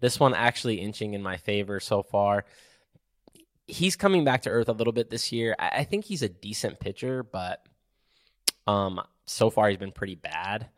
This 0.00 0.20
one 0.20 0.34
actually 0.34 0.76
inching 0.76 1.14
in 1.14 1.22
my 1.22 1.38
favor 1.38 1.80
so 1.80 2.02
far. 2.02 2.44
He's 3.66 3.96
coming 3.96 4.24
back 4.24 4.42
to 4.42 4.50
earth 4.50 4.68
a 4.68 4.72
little 4.72 4.92
bit 4.92 5.08
this 5.08 5.32
year. 5.32 5.56
I, 5.58 5.68
I 5.68 5.84
think 5.84 6.04
he's 6.04 6.22
a 6.22 6.28
decent 6.28 6.80
pitcher, 6.80 7.22
but 7.22 7.64
um, 8.66 9.00
so 9.24 9.48
far 9.48 9.70
he's 9.70 9.78
been 9.78 9.92
pretty 9.92 10.16
bad. 10.16 10.68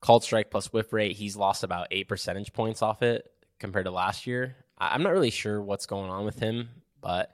Called 0.00 0.22
strike 0.22 0.50
plus 0.50 0.72
whiff 0.72 0.92
rate, 0.92 1.16
he's 1.16 1.36
lost 1.36 1.64
about 1.64 1.88
eight 1.90 2.08
percentage 2.08 2.52
points 2.52 2.82
off 2.82 3.02
it 3.02 3.32
compared 3.58 3.86
to 3.86 3.90
last 3.90 4.26
year. 4.26 4.56
I, 4.76 4.88
I'm 4.88 5.02
not 5.02 5.12
really 5.12 5.30
sure 5.30 5.62
what's 5.62 5.86
going 5.86 6.10
on 6.10 6.26
with 6.26 6.38
him, 6.38 6.68
but 7.00 7.32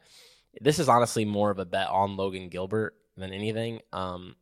this 0.60 0.78
is 0.78 0.88
honestly 0.88 1.24
more 1.24 1.50
of 1.50 1.58
a 1.58 1.64
bet 1.64 1.88
on 1.88 2.16
Logan 2.16 2.48
Gilbert 2.48 2.94
than 3.16 3.32
anything. 3.32 3.80
Um, 3.92 4.36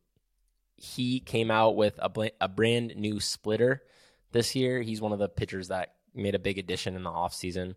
he 0.75 1.19
came 1.19 1.51
out 1.51 1.75
with 1.75 1.99
a, 2.01 2.09
bl- 2.09 2.25
a 2.41 2.47
brand 2.47 2.95
new 2.95 3.19
splitter 3.19 3.81
this 4.31 4.55
year. 4.55 4.81
He's 4.81 5.01
one 5.01 5.13
of 5.13 5.19
the 5.19 5.29
pitchers 5.29 5.69
that 5.69 5.93
made 6.13 6.35
a 6.35 6.39
big 6.39 6.57
addition 6.57 6.95
in 6.95 7.03
the 7.03 7.09
offseason. 7.09 7.75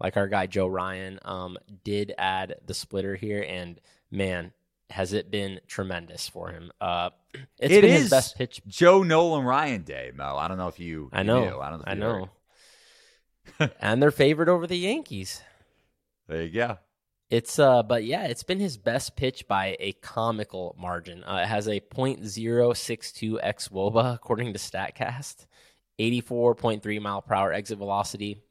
Like 0.00 0.16
our 0.16 0.28
guy 0.28 0.46
Joe 0.46 0.66
Ryan 0.66 1.18
um, 1.24 1.58
did 1.84 2.14
add 2.18 2.56
the 2.64 2.74
splitter 2.74 3.16
here, 3.16 3.44
and 3.46 3.80
man, 4.10 4.52
has 4.90 5.12
it 5.12 5.30
been 5.30 5.60
tremendous 5.66 6.28
for 6.28 6.50
him. 6.50 6.70
Uh, 6.80 7.10
it's 7.58 7.74
it 7.74 7.82
been 7.82 7.90
is 7.90 8.02
his 8.02 8.10
best 8.10 8.36
pitch. 8.36 8.62
Joe 8.66 9.02
Nolan 9.02 9.44
Ryan 9.44 9.82
Day, 9.82 10.12
Mo. 10.14 10.36
I 10.36 10.48
don't 10.48 10.58
know 10.58 10.68
if 10.68 10.78
you. 10.78 11.10
I 11.12 11.22
know. 11.22 11.44
knew. 11.44 11.58
I 11.58 11.70
don't 11.70 11.78
know. 11.78 11.84
I 11.86 11.94
know. 11.94 13.70
and 13.80 14.02
they're 14.02 14.10
favored 14.10 14.48
over 14.48 14.66
the 14.66 14.78
Yankees. 14.78 15.42
There 16.28 16.42
you 16.42 16.50
go. 16.50 16.78
It's 17.30 17.58
uh, 17.58 17.82
but 17.82 18.04
yeah, 18.04 18.24
it's 18.24 18.42
been 18.42 18.60
his 18.60 18.78
best 18.78 19.14
pitch 19.14 19.46
by 19.46 19.76
a 19.80 19.92
comical 19.92 20.74
margin. 20.78 21.22
Uh, 21.24 21.40
it 21.42 21.46
has 21.46 21.68
a 21.68 21.80
.062 21.80 23.38
x 23.42 23.68
woba 23.68 24.14
according 24.14 24.54
to 24.54 24.58
Statcast, 24.58 25.46
84.3 25.98 27.02
mile 27.02 27.20
per 27.20 27.34
hour 27.34 27.52
exit 27.52 27.76
velocity, 27.76 28.42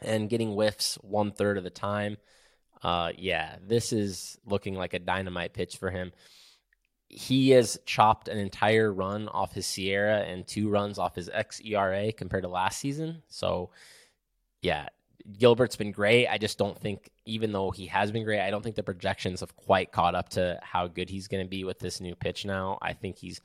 and 0.00 0.30
getting 0.30 0.52
whiffs 0.52 0.94
one 1.02 1.32
third 1.32 1.58
of 1.58 1.64
the 1.64 1.70
time. 1.70 2.16
Uh, 2.84 3.10
yeah, 3.16 3.56
this 3.66 3.92
is 3.92 4.38
looking 4.44 4.74
like 4.74 4.94
a 4.94 5.00
dynamite 5.00 5.52
pitch 5.52 5.78
for 5.78 5.90
him. 5.90 6.12
He 7.08 7.50
has 7.50 7.78
chopped 7.84 8.28
an 8.28 8.38
entire 8.38 8.92
run 8.92 9.28
off 9.28 9.54
his 9.54 9.66
SIERA 9.66 10.28
and 10.30 10.46
two 10.46 10.68
runs 10.68 10.98
off 10.98 11.16
his 11.16 11.30
xERA 11.30 12.16
compared 12.16 12.42
to 12.44 12.48
last 12.48 12.78
season. 12.78 13.22
So, 13.28 13.70
yeah, 14.62 14.88
Gilbert's 15.38 15.76
been 15.76 15.92
great. 15.92 16.28
I 16.28 16.38
just 16.38 16.58
don't 16.58 16.78
think, 16.78 17.10
even 17.24 17.52
though 17.52 17.70
he 17.70 17.86
has 17.86 18.12
been 18.12 18.24
great, 18.24 18.40
I 18.40 18.50
don't 18.50 18.62
think 18.62 18.76
the 18.76 18.82
projections 18.82 19.40
have 19.40 19.56
quite 19.56 19.90
caught 19.90 20.14
up 20.14 20.28
to 20.30 20.58
how 20.62 20.86
good 20.86 21.08
he's 21.08 21.28
going 21.28 21.44
to 21.44 21.48
be 21.48 21.64
with 21.64 21.78
this 21.78 22.00
new 22.00 22.14
pitch 22.14 22.44
now. 22.44 22.78
I 22.82 22.92
think 22.92 23.16
he's 23.16 23.40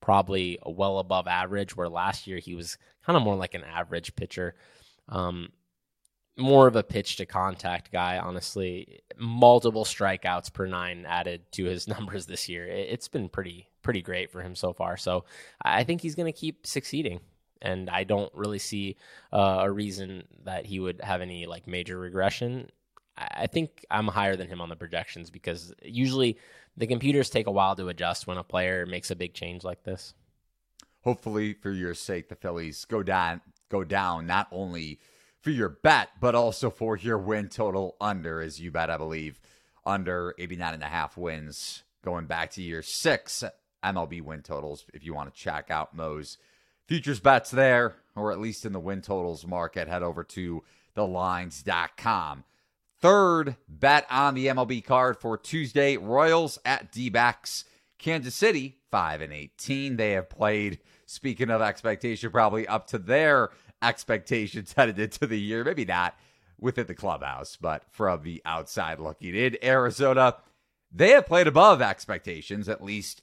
probably 0.00 0.58
well 0.66 0.98
above 0.98 1.28
average, 1.28 1.76
where 1.76 1.88
last 1.88 2.26
year 2.26 2.38
he 2.38 2.54
was 2.54 2.76
kind 3.04 3.16
of 3.16 3.22
more 3.22 3.36
like 3.36 3.54
an 3.54 3.64
average 3.64 4.16
pitcher. 4.16 4.56
Um, 5.08 5.50
more 6.36 6.66
of 6.66 6.76
a 6.76 6.82
pitch 6.82 7.16
to 7.16 7.26
contact 7.26 7.92
guy, 7.92 8.18
honestly. 8.18 9.00
Multiple 9.16 9.84
strikeouts 9.84 10.52
per 10.52 10.66
nine 10.66 11.06
added 11.06 11.50
to 11.52 11.64
his 11.64 11.88
numbers 11.88 12.26
this 12.26 12.48
year. 12.48 12.66
It's 12.66 13.08
been 13.08 13.28
pretty 13.28 13.68
pretty 13.82 14.02
great 14.02 14.32
for 14.32 14.42
him 14.42 14.56
so 14.56 14.72
far. 14.72 14.96
So 14.96 15.24
I 15.62 15.84
think 15.84 16.00
he's 16.00 16.16
going 16.16 16.30
to 16.30 16.36
keep 16.36 16.66
succeeding 16.66 17.20
and 17.62 17.90
I 17.90 18.04
don't 18.04 18.32
really 18.34 18.58
see 18.58 18.96
uh, 19.32 19.58
a 19.60 19.70
reason 19.70 20.24
that 20.44 20.66
he 20.66 20.80
would 20.80 21.00
have 21.00 21.20
any 21.20 21.46
like 21.46 21.66
major 21.66 21.98
regression. 21.98 22.70
I 23.16 23.46
think 23.46 23.84
I'm 23.90 24.08
higher 24.08 24.36
than 24.36 24.48
him 24.48 24.60
on 24.60 24.68
the 24.68 24.76
projections 24.76 25.30
because 25.30 25.72
usually 25.82 26.38
the 26.76 26.86
computers 26.86 27.30
take 27.30 27.46
a 27.46 27.50
while 27.50 27.74
to 27.76 27.88
adjust 27.88 28.26
when 28.26 28.36
a 28.36 28.44
player 28.44 28.84
makes 28.84 29.10
a 29.10 29.16
big 29.16 29.32
change 29.32 29.64
like 29.64 29.84
this. 29.84 30.14
Hopefully, 31.02 31.54
for 31.54 31.70
your 31.70 31.94
sake, 31.94 32.28
the 32.28 32.34
Phillies 32.34 32.84
go 32.84 33.02
down, 33.02 33.40
go 33.70 33.84
down 33.84 34.26
not 34.26 34.48
only 34.50 34.98
for 35.40 35.50
your 35.50 35.68
bet 35.68 36.10
but 36.20 36.34
also 36.34 36.68
for 36.68 36.96
your 36.96 37.18
win 37.18 37.48
total 37.48 37.96
under, 38.00 38.40
as 38.40 38.60
you 38.60 38.70
bet, 38.70 38.90
I 38.90 38.96
believe, 38.96 39.40
under 39.86 40.34
89 40.38 40.74
and 40.74 40.82
a 40.82 40.86
half 40.86 41.16
wins 41.16 41.84
going 42.04 42.26
back 42.26 42.50
to 42.52 42.62
year 42.62 42.82
six 42.82 43.44
MLB 43.84 44.22
win 44.22 44.42
totals. 44.42 44.84
If 44.92 45.04
you 45.04 45.14
want 45.14 45.32
to 45.32 45.40
check 45.40 45.70
out 45.70 45.94
Mo's 45.94 46.38
futures 46.86 47.20
bets 47.20 47.50
there, 47.50 47.96
or 48.14 48.32
at 48.32 48.40
least 48.40 48.64
in 48.64 48.72
the 48.72 48.80
win 48.80 49.02
totals 49.02 49.46
market, 49.46 49.88
head 49.88 50.02
over 50.02 50.24
to 50.24 50.62
thelines.com. 50.96 52.44
Third 52.98 53.56
bet 53.68 54.06
on 54.10 54.34
the 54.34 54.46
MLB 54.46 54.84
card 54.84 55.18
for 55.18 55.36
Tuesday 55.36 55.96
Royals 55.96 56.58
at 56.64 56.90
D 56.90 57.10
backs. 57.10 57.64
Kansas 57.98 58.34
City, 58.34 58.76
5 58.90 59.20
and 59.20 59.32
18. 59.32 59.96
They 59.96 60.12
have 60.12 60.28
played, 60.28 60.80
speaking 61.06 61.50
of 61.50 61.60
expectation, 61.60 62.30
probably 62.30 62.66
up 62.66 62.86
to 62.88 62.98
their 62.98 63.50
expectations 63.82 64.72
headed 64.76 64.98
into 64.98 65.26
the 65.26 65.40
year. 65.40 65.64
Maybe 65.64 65.84
not 65.84 66.14
within 66.58 66.86
the 66.86 66.94
clubhouse, 66.94 67.56
but 67.56 67.84
from 67.90 68.22
the 68.22 68.42
outside 68.44 68.98
looking 68.98 69.34
in. 69.34 69.56
Arizona, 69.62 70.36
they 70.90 71.10
have 71.10 71.26
played 71.26 71.46
above 71.46 71.82
expectations, 71.82 72.68
at 72.68 72.82
least 72.82 73.22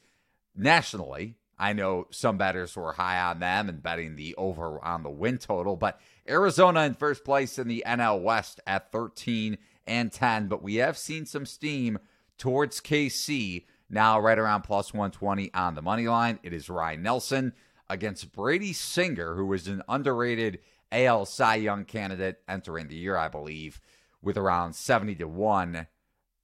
nationally. 0.56 1.36
I 1.64 1.72
know 1.72 2.08
some 2.12 2.38
bettors 2.38 2.76
were 2.76 2.92
high 2.92 3.22
on 3.22 3.40
them 3.40 3.70
and 3.70 3.82
betting 3.82 4.18
the 4.18 4.36
over 4.36 4.84
on 4.84 5.02
the 5.02 5.10
win 5.10 5.38
total, 5.38 5.78
but 5.78 5.98
Arizona 6.28 6.82
in 6.82 6.94
first 6.94 7.24
place 7.24 7.58
in 7.58 7.70
the 7.70 7.86
NL 7.88 8.22
West 8.22 8.60
at 8.68 8.92
13 8.92 9.58
and 9.88 10.12
10. 10.12 10.50
But 10.50 10.62
we 10.62 10.76
have 10.76 10.98
seen 10.98 11.26
some 11.26 11.46
steam 11.46 12.00
towards 12.38 12.82
KC 12.82 13.64
now 13.90 14.20
right 14.20 14.38
around 14.38 14.64
plus 14.64 14.94
120 14.94 15.54
on 15.54 15.76
the 15.76 15.82
money 15.82 16.06
line. 16.06 16.38
It 16.44 16.52
is 16.52 16.70
Ryan 16.70 17.02
Nelson 17.02 17.54
against 17.90 18.34
Brady 18.34 18.74
Singer, 18.74 19.36
who 19.36 19.46
was 19.46 19.70
an 19.70 19.84
underrated 19.88 20.60
AL 20.92 21.28
Cy 21.28 21.56
Young 21.56 21.86
candidate 21.86 22.42
entering 22.46 22.90
the 22.90 22.98
year, 22.98 23.16
I 23.16 23.30
believe, 23.30 23.80
with 24.22 24.36
around 24.36 24.74
70 24.74 25.16
to 25.16 25.30
1 25.30 25.88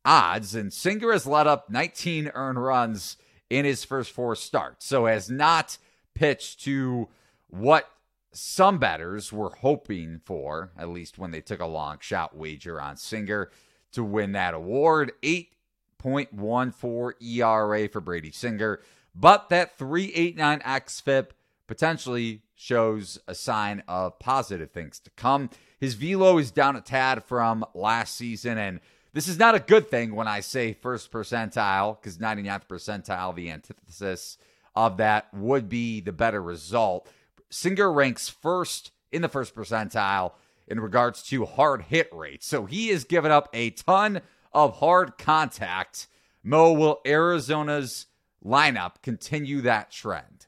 odds. 0.05 0.55
And 0.55 0.71
Singer 0.71 1.11
has 1.11 1.27
let 1.27 1.45
up 1.45 1.69
19 1.69 2.31
earned 2.33 2.63
runs 2.63 3.17
in 3.49 3.65
his 3.65 3.83
first 3.83 4.11
four 4.11 4.35
starts. 4.35 4.85
So 4.85 5.05
has 5.05 5.29
not 5.29 5.77
pitched 6.13 6.61
to 6.61 7.07
what 7.47 7.89
some 8.31 8.77
batters 8.77 9.33
were 9.33 9.55
hoping 9.61 10.21
for, 10.23 10.71
at 10.77 10.89
least 10.89 11.17
when 11.17 11.31
they 11.31 11.41
took 11.41 11.59
a 11.59 11.65
long 11.65 11.97
shot 11.99 12.35
wager 12.35 12.79
on 12.79 12.95
Singer 12.97 13.49
to 13.91 14.03
win 14.03 14.33
that 14.33 14.53
award. 14.53 15.11
8.14 15.23 17.13
ERA 17.21 17.89
for 17.89 18.01
Brady 18.01 18.31
Singer. 18.31 18.81
But 19.15 19.49
that 19.49 19.77
389 19.77 20.59
XFIP 20.59 21.29
potentially 21.67 22.41
shows 22.55 23.19
a 23.27 23.33
sign 23.33 23.83
of 23.87 24.19
positive 24.19 24.71
things 24.71 24.99
to 24.99 25.09
come. 25.11 25.49
His 25.79 25.95
velo 25.95 26.37
is 26.37 26.51
down 26.51 26.75
a 26.75 26.81
tad 26.81 27.23
from 27.23 27.65
last 27.73 28.15
season, 28.15 28.57
and 28.57 28.79
this 29.13 29.27
is 29.27 29.39
not 29.39 29.55
a 29.55 29.59
good 29.59 29.89
thing 29.89 30.15
when 30.15 30.27
I 30.27 30.39
say 30.39 30.73
first 30.73 31.11
percentile, 31.11 31.99
because 31.99 32.17
99th 32.17 32.67
percentile, 32.67 33.35
the 33.35 33.49
antithesis 33.51 34.37
of 34.75 34.97
that 34.97 35.33
would 35.33 35.67
be 35.67 35.99
the 35.99 36.11
better 36.11 36.41
result. 36.41 37.09
Singer 37.49 37.91
ranks 37.91 38.29
first 38.29 38.91
in 39.11 39.21
the 39.21 39.29
first 39.29 39.55
percentile 39.55 40.33
in 40.67 40.79
regards 40.79 41.23
to 41.23 41.45
hard 41.45 41.83
hit 41.83 42.07
rate. 42.13 42.43
So 42.43 42.65
he 42.65 42.89
has 42.89 43.03
given 43.03 43.31
up 43.31 43.49
a 43.53 43.71
ton 43.71 44.21
of 44.53 44.77
hard 44.77 45.17
contact. 45.17 46.07
Mo, 46.43 46.71
will 46.73 46.99
Arizona's 47.05 48.05
lineup 48.45 49.01
continue 49.01 49.61
that 49.61 49.91
trend? 49.91 50.45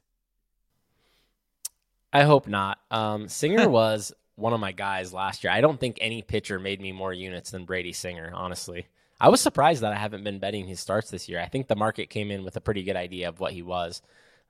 I 2.13 2.23
hope 2.23 2.47
not. 2.47 2.79
Um, 2.91 3.27
Singer 3.27 3.67
was 3.69 4.13
one 4.41 4.53
of 4.53 4.59
my 4.59 4.71
guys 4.71 5.13
last 5.13 5.43
year. 5.43 5.53
I 5.53 5.61
don't 5.61 5.79
think 5.79 5.97
any 6.01 6.21
pitcher 6.21 6.59
made 6.59 6.81
me 6.81 6.91
more 6.91 7.13
units 7.13 7.51
than 7.51 7.65
Brady 7.65 7.93
Singer, 7.93 8.31
honestly. 8.33 8.87
I 9.19 9.29
was 9.29 9.39
surprised 9.39 9.81
that 9.81 9.93
I 9.93 9.97
haven't 9.97 10.23
been 10.23 10.39
betting 10.39 10.67
his 10.67 10.79
starts 10.79 11.11
this 11.11 11.29
year. 11.29 11.39
I 11.39 11.47
think 11.47 11.67
the 11.67 11.75
market 11.75 12.09
came 12.09 12.31
in 12.31 12.43
with 12.43 12.55
a 12.55 12.61
pretty 12.61 12.83
good 12.83 12.95
idea 12.95 13.29
of 13.29 13.39
what 13.39 13.53
he 13.53 13.61
was. 13.61 14.01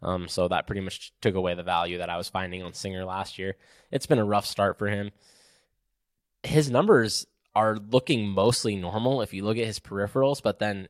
Um, 0.02 0.28
so 0.28 0.48
that 0.48 0.66
pretty 0.66 0.82
much 0.82 1.14
took 1.22 1.36
away 1.36 1.54
the 1.54 1.64
value 1.64 2.00
that 2.00 2.10
I 2.10 2.18
was 2.18 2.30
finding 2.30 2.64
on 2.64 2.74
Singer 2.74 3.06
last 3.06 3.38
year. 3.38 3.58
It's 3.92 4.06
been 4.06 4.18
a 4.18 4.26
rough 4.26 4.46
start 4.46 4.80
for 4.80 4.88
him. 4.88 5.12
His 6.44 6.72
numbers 6.72 7.28
are 7.54 7.78
looking 7.78 8.30
mostly 8.30 8.76
normal 8.76 9.22
if 9.22 9.34
you 9.34 9.44
look 9.44 9.58
at 9.58 9.66
his 9.66 9.80
peripherals, 9.80 10.42
but 10.42 10.60
then 10.60 10.88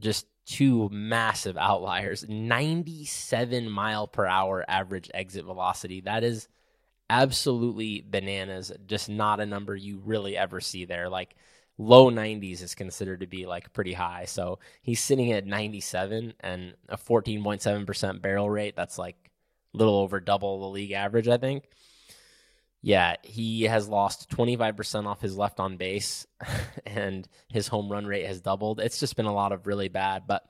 just 0.00 0.26
two 0.46 0.88
massive 0.92 1.56
outliers 1.56 2.26
97 2.28 3.68
mile 3.70 4.06
per 4.06 4.26
hour 4.26 4.64
average 4.68 5.10
exit 5.14 5.44
velocity. 5.44 6.00
That 6.02 6.22
is 6.22 6.48
absolutely 7.10 8.04
bananas. 8.08 8.72
Just 8.86 9.08
not 9.08 9.40
a 9.40 9.46
number 9.46 9.76
you 9.76 10.00
really 10.04 10.36
ever 10.36 10.60
see 10.60 10.84
there. 10.84 11.08
Like 11.08 11.36
low 11.78 12.10
90s 12.10 12.62
is 12.62 12.74
considered 12.74 13.20
to 13.20 13.26
be 13.26 13.46
like 13.46 13.72
pretty 13.72 13.92
high. 13.92 14.24
So 14.26 14.58
he's 14.82 15.02
sitting 15.02 15.32
at 15.32 15.46
97 15.46 16.34
and 16.40 16.74
a 16.88 16.96
14.7% 16.96 18.22
barrel 18.22 18.50
rate. 18.50 18.76
That's 18.76 18.98
like 18.98 19.16
a 19.74 19.76
little 19.76 19.96
over 19.96 20.20
double 20.20 20.60
the 20.60 20.68
league 20.68 20.92
average, 20.92 21.28
I 21.28 21.36
think. 21.36 21.64
Yeah, 22.80 23.16
he 23.22 23.62
has 23.62 23.88
lost 23.88 24.28
25% 24.30 25.06
off 25.06 25.22
his 25.22 25.38
left 25.38 25.58
on 25.58 25.78
base 25.78 26.26
and 26.86 27.26
his 27.48 27.66
home 27.66 27.90
run 27.90 28.06
rate 28.06 28.26
has 28.26 28.42
doubled. 28.42 28.78
It's 28.78 29.00
just 29.00 29.16
been 29.16 29.24
a 29.24 29.32
lot 29.32 29.52
of 29.52 29.66
really 29.66 29.88
bad, 29.88 30.24
but 30.26 30.44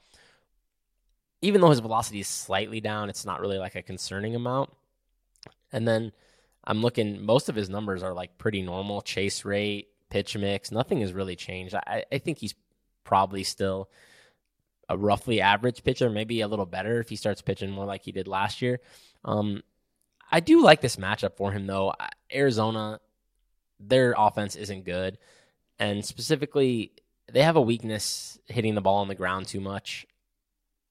even 1.43 1.61
though 1.61 1.71
his 1.71 1.81
velocity 1.81 2.21
is 2.21 2.27
slightly 2.27 2.81
down, 2.81 3.09
it's 3.09 3.25
not 3.25 3.41
really 3.41 3.59
like 3.59 3.77
a 3.77 3.83
concerning 3.83 4.35
amount. 4.35 4.71
And 5.73 5.87
then 5.87 6.11
I'm 6.66 6.80
looking, 6.80 7.25
most 7.25 7.49
of 7.49 7.54
his 7.54 7.68
numbers 7.68 8.02
are 8.02 8.14
like 8.14 8.38
pretty 8.38 8.62
normal 8.62 9.02
chase 9.02 9.44
rate, 9.44 9.88
pitch 10.11 10.37
mix. 10.37 10.71
Nothing 10.71 11.00
has 11.00 11.12
really 11.12 11.37
changed. 11.37 11.75
I, 11.75 12.04
I 12.11 12.18
think 12.18 12.38
he's 12.38 12.54
probably 13.04 13.44
still 13.44 13.90
a 14.88 14.97
roughly 14.97 15.40
average 15.40 15.85
pitcher, 15.85 16.11
maybe 16.11 16.40
a 16.40 16.49
little 16.49 16.66
better 16.66 17.00
if 17.00 17.09
he 17.09 17.16
starts 17.16 17.42
pitching 17.42 17.71
more 17.71 17.85
like 17.85 18.04
he 18.04 18.12
did 18.12 18.28
last 18.28 18.62
year. 18.62 18.80
Um, 19.25 19.62
I 20.30 20.40
do 20.40 20.62
like 20.62 20.80
this 20.80 20.97
matchup 20.97 21.37
for 21.37 21.52
him, 21.52 21.66
though. 21.66 21.92
Arizona, 22.33 23.00
their 23.78 24.14
offense 24.16 24.56
isn't 24.56 24.85
good. 24.85 25.18
And 25.78 26.04
specifically, 26.04 26.92
they 27.33 27.42
have 27.42 27.56
a 27.56 27.62
weakness 27.62 28.38
hitting 28.47 28.75
the 28.75 28.80
ball 28.80 28.97
on 28.97 29.09
the 29.09 29.14
ground 29.14 29.47
too 29.47 29.61
much. 29.61 30.06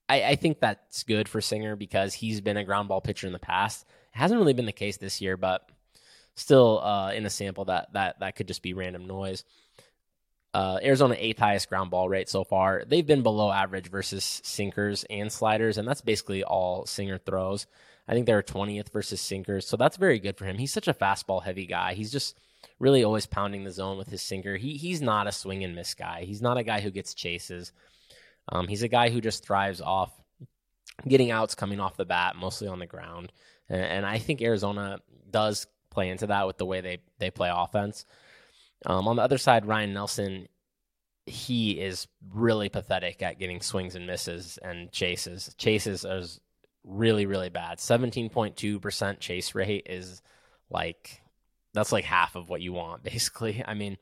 I, 0.08 0.22
I 0.22 0.36
think 0.36 0.60
that's 0.60 1.02
good 1.04 1.28
for 1.28 1.40
Singer 1.40 1.76
because 1.76 2.14
he's 2.14 2.40
been 2.40 2.56
a 2.56 2.64
ground 2.64 2.88
ball 2.88 3.00
pitcher 3.00 3.26
in 3.26 3.32
the 3.32 3.38
past. 3.38 3.86
Hasn't 4.14 4.38
really 4.38 4.52
been 4.52 4.66
the 4.66 4.72
case 4.72 4.96
this 4.96 5.20
year, 5.20 5.36
but 5.36 5.68
still 6.34 6.80
uh, 6.80 7.12
in 7.12 7.26
a 7.26 7.30
sample 7.30 7.66
that 7.66 7.92
that 7.92 8.20
that 8.20 8.36
could 8.36 8.48
just 8.48 8.62
be 8.62 8.74
random 8.74 9.06
noise. 9.06 9.44
Uh, 10.52 10.78
Arizona 10.84 11.16
eighth 11.18 11.40
highest 11.40 11.68
ground 11.68 11.90
ball 11.90 12.08
rate 12.08 12.28
so 12.28 12.44
far. 12.44 12.84
They've 12.86 13.06
been 13.06 13.22
below 13.22 13.50
average 13.50 13.90
versus 13.90 14.40
sinkers 14.44 15.04
and 15.10 15.32
sliders, 15.32 15.78
and 15.78 15.88
that's 15.88 16.00
basically 16.00 16.44
all 16.44 16.86
Singer 16.86 17.18
throws. 17.18 17.66
I 18.06 18.12
think 18.12 18.26
they're 18.26 18.42
20th 18.42 18.92
versus 18.92 19.20
sinkers, 19.20 19.66
so 19.66 19.76
that's 19.76 19.96
very 19.96 20.20
good 20.20 20.36
for 20.36 20.44
him. 20.44 20.58
He's 20.58 20.72
such 20.72 20.86
a 20.86 20.94
fastball 20.94 21.42
heavy 21.42 21.66
guy. 21.66 21.94
He's 21.94 22.12
just 22.12 22.38
really 22.78 23.02
always 23.02 23.26
pounding 23.26 23.64
the 23.64 23.72
zone 23.72 23.98
with 23.98 24.08
his 24.08 24.22
sinker. 24.22 24.56
He 24.56 24.76
he's 24.76 25.02
not 25.02 25.26
a 25.26 25.32
swing 25.32 25.64
and 25.64 25.74
miss 25.74 25.94
guy. 25.94 26.24
He's 26.24 26.42
not 26.42 26.58
a 26.58 26.62
guy 26.62 26.80
who 26.80 26.90
gets 26.90 27.14
chases. 27.14 27.72
Um, 28.48 28.68
he's 28.68 28.82
a 28.82 28.88
guy 28.88 29.10
who 29.10 29.20
just 29.20 29.44
thrives 29.44 29.80
off 29.80 30.12
getting 31.08 31.30
outs 31.30 31.54
coming 31.54 31.80
off 31.80 31.96
the 31.96 32.04
bat, 32.04 32.36
mostly 32.36 32.68
on 32.68 32.78
the 32.78 32.86
ground. 32.86 33.32
And, 33.68 33.82
and 33.82 34.06
I 34.06 34.18
think 34.18 34.42
Arizona 34.42 34.98
does 35.30 35.66
play 35.90 36.10
into 36.10 36.26
that 36.26 36.46
with 36.46 36.58
the 36.58 36.66
way 36.66 36.80
they 36.80 36.98
they 37.18 37.30
play 37.30 37.50
offense. 37.52 38.04
Um, 38.86 39.08
on 39.08 39.16
the 39.16 39.22
other 39.22 39.38
side, 39.38 39.66
Ryan 39.66 39.94
Nelson, 39.94 40.48
he 41.26 41.80
is 41.80 42.06
really 42.32 42.68
pathetic 42.68 43.22
at 43.22 43.38
getting 43.38 43.60
swings 43.60 43.94
and 43.94 44.06
misses 44.06 44.58
and 44.62 44.92
chases. 44.92 45.54
Chases 45.56 46.04
is 46.04 46.40
really 46.84 47.26
really 47.26 47.48
bad. 47.48 47.80
Seventeen 47.80 48.28
point 48.28 48.56
two 48.56 48.78
percent 48.80 49.20
chase 49.20 49.54
rate 49.54 49.86
is 49.88 50.22
like 50.70 51.22
that's 51.72 51.92
like 51.92 52.04
half 52.04 52.36
of 52.36 52.48
what 52.48 52.60
you 52.60 52.72
want 52.72 53.02
basically. 53.04 53.64
I 53.66 53.74
mean, 53.74 53.96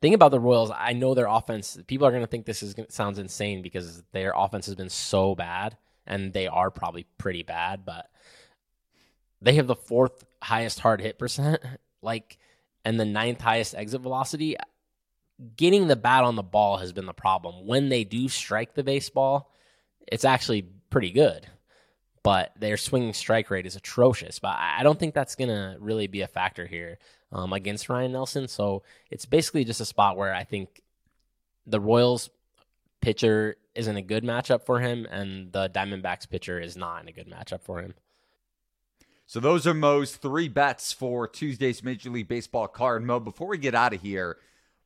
thing 0.00 0.14
about 0.14 0.30
the 0.30 0.40
Royals, 0.40 0.70
I 0.74 0.92
know 0.92 1.14
their 1.14 1.26
offense. 1.26 1.78
People 1.86 2.06
are 2.06 2.10
going 2.10 2.22
to 2.22 2.26
think 2.26 2.46
this 2.46 2.62
is 2.62 2.74
sounds 2.88 3.18
insane 3.18 3.62
because 3.62 4.02
their 4.12 4.32
offense 4.34 4.66
has 4.66 4.74
been 4.74 4.88
so 4.88 5.34
bad, 5.34 5.76
and 6.06 6.32
they 6.32 6.46
are 6.46 6.70
probably 6.70 7.06
pretty 7.18 7.42
bad. 7.42 7.84
But 7.84 8.06
they 9.40 9.54
have 9.54 9.66
the 9.66 9.76
fourth 9.76 10.24
highest 10.42 10.80
hard 10.80 11.00
hit 11.00 11.18
percent, 11.18 11.62
like, 12.02 12.38
and 12.84 12.98
the 12.98 13.04
ninth 13.04 13.40
highest 13.40 13.74
exit 13.74 14.00
velocity. 14.00 14.56
Getting 15.56 15.88
the 15.88 15.96
bat 15.96 16.24
on 16.24 16.36
the 16.36 16.42
ball 16.42 16.76
has 16.78 16.92
been 16.92 17.06
the 17.06 17.14
problem. 17.14 17.66
When 17.66 17.88
they 17.88 18.04
do 18.04 18.28
strike 18.28 18.74
the 18.74 18.84
baseball, 18.84 19.54
it's 20.06 20.24
actually 20.24 20.66
pretty 20.90 21.10
good 21.10 21.46
but 22.22 22.52
their 22.58 22.76
swinging 22.76 23.14
strike 23.14 23.50
rate 23.50 23.66
is 23.66 23.76
atrocious. 23.76 24.38
But 24.38 24.56
I 24.58 24.82
don't 24.82 24.98
think 24.98 25.14
that's 25.14 25.36
going 25.36 25.48
to 25.48 25.76
really 25.80 26.06
be 26.06 26.20
a 26.20 26.28
factor 26.28 26.66
here 26.66 26.98
um, 27.32 27.52
against 27.52 27.88
Ryan 27.88 28.12
Nelson. 28.12 28.48
So 28.48 28.82
it's 29.10 29.24
basically 29.24 29.64
just 29.64 29.80
a 29.80 29.86
spot 29.86 30.16
where 30.16 30.34
I 30.34 30.44
think 30.44 30.82
the 31.66 31.80
Royals 31.80 32.30
pitcher 33.00 33.56
isn't 33.74 33.96
a 33.96 34.02
good 34.02 34.24
matchup 34.24 34.62
for 34.64 34.80
him, 34.80 35.06
and 35.10 35.52
the 35.52 35.68
Diamondbacks 35.68 36.28
pitcher 36.28 36.60
is 36.60 36.76
not 36.76 37.02
in 37.02 37.08
a 37.08 37.12
good 37.12 37.28
matchup 37.28 37.62
for 37.62 37.80
him. 37.80 37.94
So 39.26 39.38
those 39.38 39.66
are 39.66 39.74
Mo's 39.74 40.16
three 40.16 40.48
bets 40.48 40.92
for 40.92 41.28
Tuesday's 41.28 41.84
Major 41.84 42.10
League 42.10 42.28
Baseball 42.28 42.66
card. 42.66 43.04
Mo, 43.04 43.20
before 43.20 43.46
we 43.46 43.58
get 43.58 43.74
out 43.76 43.94
of 43.94 44.02
here, 44.02 44.38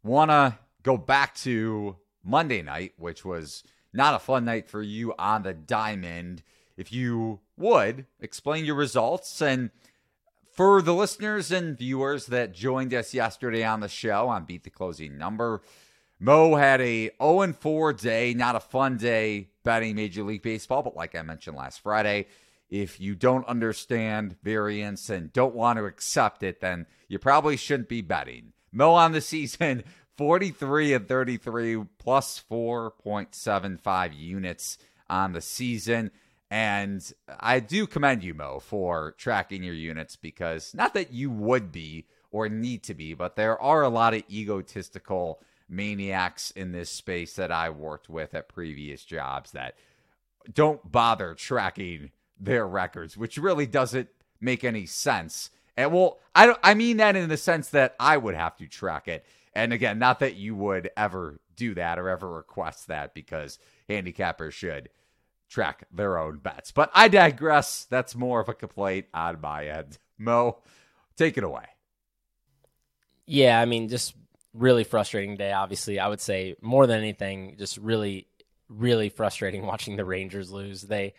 wanna 0.03 0.59
go 0.83 0.99
back 0.99 1.35
to 1.37 1.97
Monday 2.23 2.63
night, 2.63 2.93
which 2.99 3.25
was 3.25 3.65
not 3.93 4.15
a 4.15 4.19
fun 4.19 4.45
night 4.45 4.69
for 4.69 4.83
you 4.83 5.15
on 5.19 5.43
the 5.43 5.55
diamond 5.55 6.43
if 6.77 6.93
you 6.93 7.41
would 7.57 8.07
explain 8.21 8.65
your 8.65 8.75
results 8.75 9.41
and 9.41 9.71
for 10.53 10.83
the 10.83 10.95
listeners 10.95 11.51
and 11.51 11.79
viewers 11.79 12.27
that 12.27 12.53
joined 12.53 12.95
us 12.95 13.15
yesterday 13.15 13.65
on 13.65 13.81
the 13.81 13.89
show 13.89 14.29
on 14.29 14.45
Beat 14.45 14.65
the 14.65 14.71
Closing 14.71 15.19
Number, 15.19 15.63
Mo 16.25 16.55
had 16.55 16.81
a 16.81 17.11
0 17.23 17.53
4 17.53 17.93
day, 17.93 18.33
not 18.33 18.57
a 18.57 18.61
fun 18.61 18.97
day 18.97 19.51
betting 19.63 19.95
Major 19.95 20.23
League 20.23 20.41
Baseball, 20.41 20.83
but 20.83 20.97
like 20.97 21.15
I 21.15 21.21
mentioned 21.21 21.55
last 21.55 21.83
Friday, 21.83 22.29
if 22.71 22.99
you 22.99 23.15
don't 23.15 23.47
understand 23.47 24.37
variance 24.43 25.11
and 25.11 25.31
don't 25.35 25.55
want 25.55 25.79
to 25.79 25.85
accept 25.85 26.43
it, 26.43 26.63
then 26.63 26.87
you 27.09 27.19
probably 27.19 27.59
shouldn't 27.59 27.91
be 27.91 28.01
betting. 28.01 28.55
Mo 28.73 28.95
on 28.95 29.13
the 29.13 29.21
season, 29.21 29.85
43 30.17 30.95
and 30.95 31.07
33, 31.07 31.85
plus 31.99 32.43
4.75 32.51 34.19
units 34.19 34.79
on 35.11 35.33
the 35.33 35.43
season. 35.43 36.11
And 36.51 37.07
I 37.39 37.61
do 37.61 37.87
commend 37.87 38.25
you, 38.25 38.33
Mo, 38.33 38.61
for 38.61 39.15
tracking 39.19 39.63
your 39.63 39.75
units 39.75 40.17
because 40.17 40.73
not 40.73 40.95
that 40.95 41.13
you 41.13 41.31
would 41.31 41.71
be 41.71 42.07
or 42.31 42.49
need 42.49 42.83
to 42.85 42.95
be, 42.95 43.13
but 43.13 43.37
there 43.37 43.61
are 43.61 43.83
a 43.83 43.91
lot 43.91 44.15
of 44.15 44.23
egotistical 44.31 45.43
maniacs 45.69 46.51
in 46.51 46.73
this 46.73 46.91
space 46.91 47.35
that 47.35 47.51
I 47.51 47.71
worked 47.71 48.09
with 48.09 48.35
at 48.35 48.49
previous 48.49 49.05
jobs 49.05 49.53
that 49.53 49.75
don't 50.53 50.91
bother 50.91 51.35
tracking 51.35 52.11
their 52.39 52.67
records, 52.67 53.17
which 53.17 53.39
really 53.39 53.67
doesn't 53.67 54.09
make 54.41 54.65
any 54.65 54.87
sense. 54.87 55.51
And 55.77 55.93
well, 55.93 56.21
I 56.35 56.47
don't, 56.47 56.59
I 56.63 56.75
mean 56.75 56.99
that 56.99 57.17
in 57.17 57.29
the 57.29 57.37
sense 57.37 57.69
that 57.71 57.95
I 57.99 58.17
would 58.17 58.35
have 58.35 58.57
to 58.59 58.67
track 58.67 59.09
it. 59.09 59.25
And 59.55 59.73
again, 59.73 59.99
not 59.99 60.21
that 60.21 60.37
you 60.37 60.55
would 60.55 60.91
ever 60.97 61.41
do 61.57 61.75
that 61.75 61.99
or 61.99 62.09
ever 62.09 62.29
request 62.29 62.89
that 62.89 63.15
because 63.15 63.59
handicappers 63.89 64.53
should 64.53 64.91
track 65.49 65.85
their 65.93 66.19
own 66.19 66.39
bets. 66.39 66.73
But 66.73 66.91
I 66.95 67.09
digress. 67.09 67.87
That's 67.89 68.15
more 68.15 68.41
of 68.41 68.49
a 68.49 68.55
complaint 68.55 69.07
on 69.15 69.41
my 69.41 69.67
end. 69.67 69.99
Mo, 70.19 70.59
take 71.17 71.39
it 71.39 71.45
away. 71.45 71.67
Yeah, 73.27 73.61
I 73.61 73.65
mean, 73.65 73.89
just 73.89 74.15
really 74.55 74.85
frustrating 74.85 75.37
day, 75.37 75.53
obviously. 75.53 75.99
I 75.99 76.09
would 76.09 76.21
say 76.21 76.57
more 76.63 76.87
than 76.87 76.99
anything, 76.99 77.57
just 77.59 77.77
really, 77.77 78.27
really 78.69 79.09
frustrating 79.09 79.67
watching 79.67 79.97
the 79.97 80.05
Rangers 80.05 80.51
lose. 80.51 80.83
They, 80.83 81.15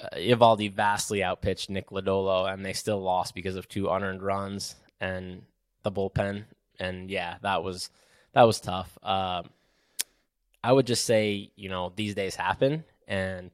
uh, 0.00 0.16
Eovaldi 0.16 0.72
vastly 0.72 1.22
outpitched 1.22 1.68
Nick 1.68 1.90
Lodolo, 1.90 2.50
and 2.50 2.64
they 2.64 2.72
still 2.72 3.00
lost 3.00 3.34
because 3.34 3.56
of 3.56 3.68
two 3.68 3.88
unearned 3.88 4.22
runs 4.22 4.76
and 5.00 5.42
the 5.82 5.92
bullpen. 5.92 6.44
And 6.78 7.10
yeah, 7.10 7.36
that 7.42 7.64
was 7.64 7.90
that 8.32 8.44
was 8.44 8.60
tough. 8.60 8.96
Uh, 9.02 9.42
I 10.62 10.72
would 10.72 10.86
just 10.86 11.04
say, 11.04 11.50
you 11.56 11.68
know, 11.68 11.92
these 11.96 12.14
days 12.14 12.36
happen, 12.36 12.84
and 13.08 13.50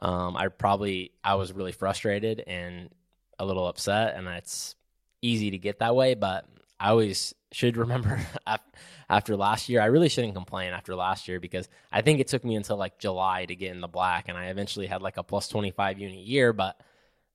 um, 0.00 0.36
I 0.36 0.48
probably 0.48 1.12
I 1.22 1.36
was 1.36 1.52
really 1.52 1.72
frustrated 1.72 2.42
and 2.46 2.90
a 3.38 3.46
little 3.46 3.68
upset, 3.68 4.16
and 4.16 4.26
it's 4.26 4.74
easy 5.22 5.52
to 5.52 5.58
get 5.58 5.78
that 5.78 5.94
way. 5.94 6.14
But 6.14 6.46
I 6.78 6.90
always 6.90 7.34
should 7.52 7.76
remember 7.76 8.20
after 9.08 9.36
last 9.36 9.68
year. 9.68 9.80
I 9.80 9.86
really 9.86 10.08
shouldn't 10.08 10.34
complain 10.34 10.72
after 10.72 10.94
last 10.94 11.28
year 11.28 11.40
because 11.40 11.68
I 11.90 12.02
think 12.02 12.20
it 12.20 12.28
took 12.28 12.44
me 12.44 12.56
until 12.56 12.76
like 12.76 12.98
July 12.98 13.46
to 13.46 13.54
get 13.56 13.72
in 13.72 13.80
the 13.80 13.88
black, 13.88 14.28
and 14.28 14.36
I 14.36 14.46
eventually 14.46 14.86
had 14.86 15.02
like 15.02 15.16
a 15.16 15.22
plus 15.22 15.48
twenty 15.48 15.70
five 15.70 15.98
unit 15.98 16.18
year. 16.18 16.52
But 16.52 16.80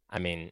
I 0.10 0.20
mean, 0.20 0.52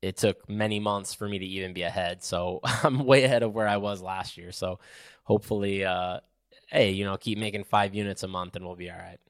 it 0.00 0.16
took 0.16 0.48
many 0.48 0.80
months 0.80 1.14
for 1.14 1.28
me 1.28 1.38
to 1.38 1.46
even 1.46 1.72
be 1.72 1.82
ahead. 1.82 2.22
So 2.22 2.60
I'm 2.64 3.04
way 3.04 3.24
ahead 3.24 3.42
of 3.42 3.54
where 3.54 3.68
I 3.68 3.76
was 3.76 4.02
last 4.02 4.36
year. 4.36 4.52
So 4.52 4.80
hopefully, 5.24 5.84
uh, 5.84 6.20
hey, 6.68 6.90
you 6.90 7.04
know, 7.04 7.16
keep 7.16 7.38
making 7.38 7.64
five 7.64 7.94
units 7.94 8.22
a 8.22 8.28
month, 8.28 8.56
and 8.56 8.64
we'll 8.64 8.76
be 8.76 8.90
all 8.90 8.98
right. 8.98 9.20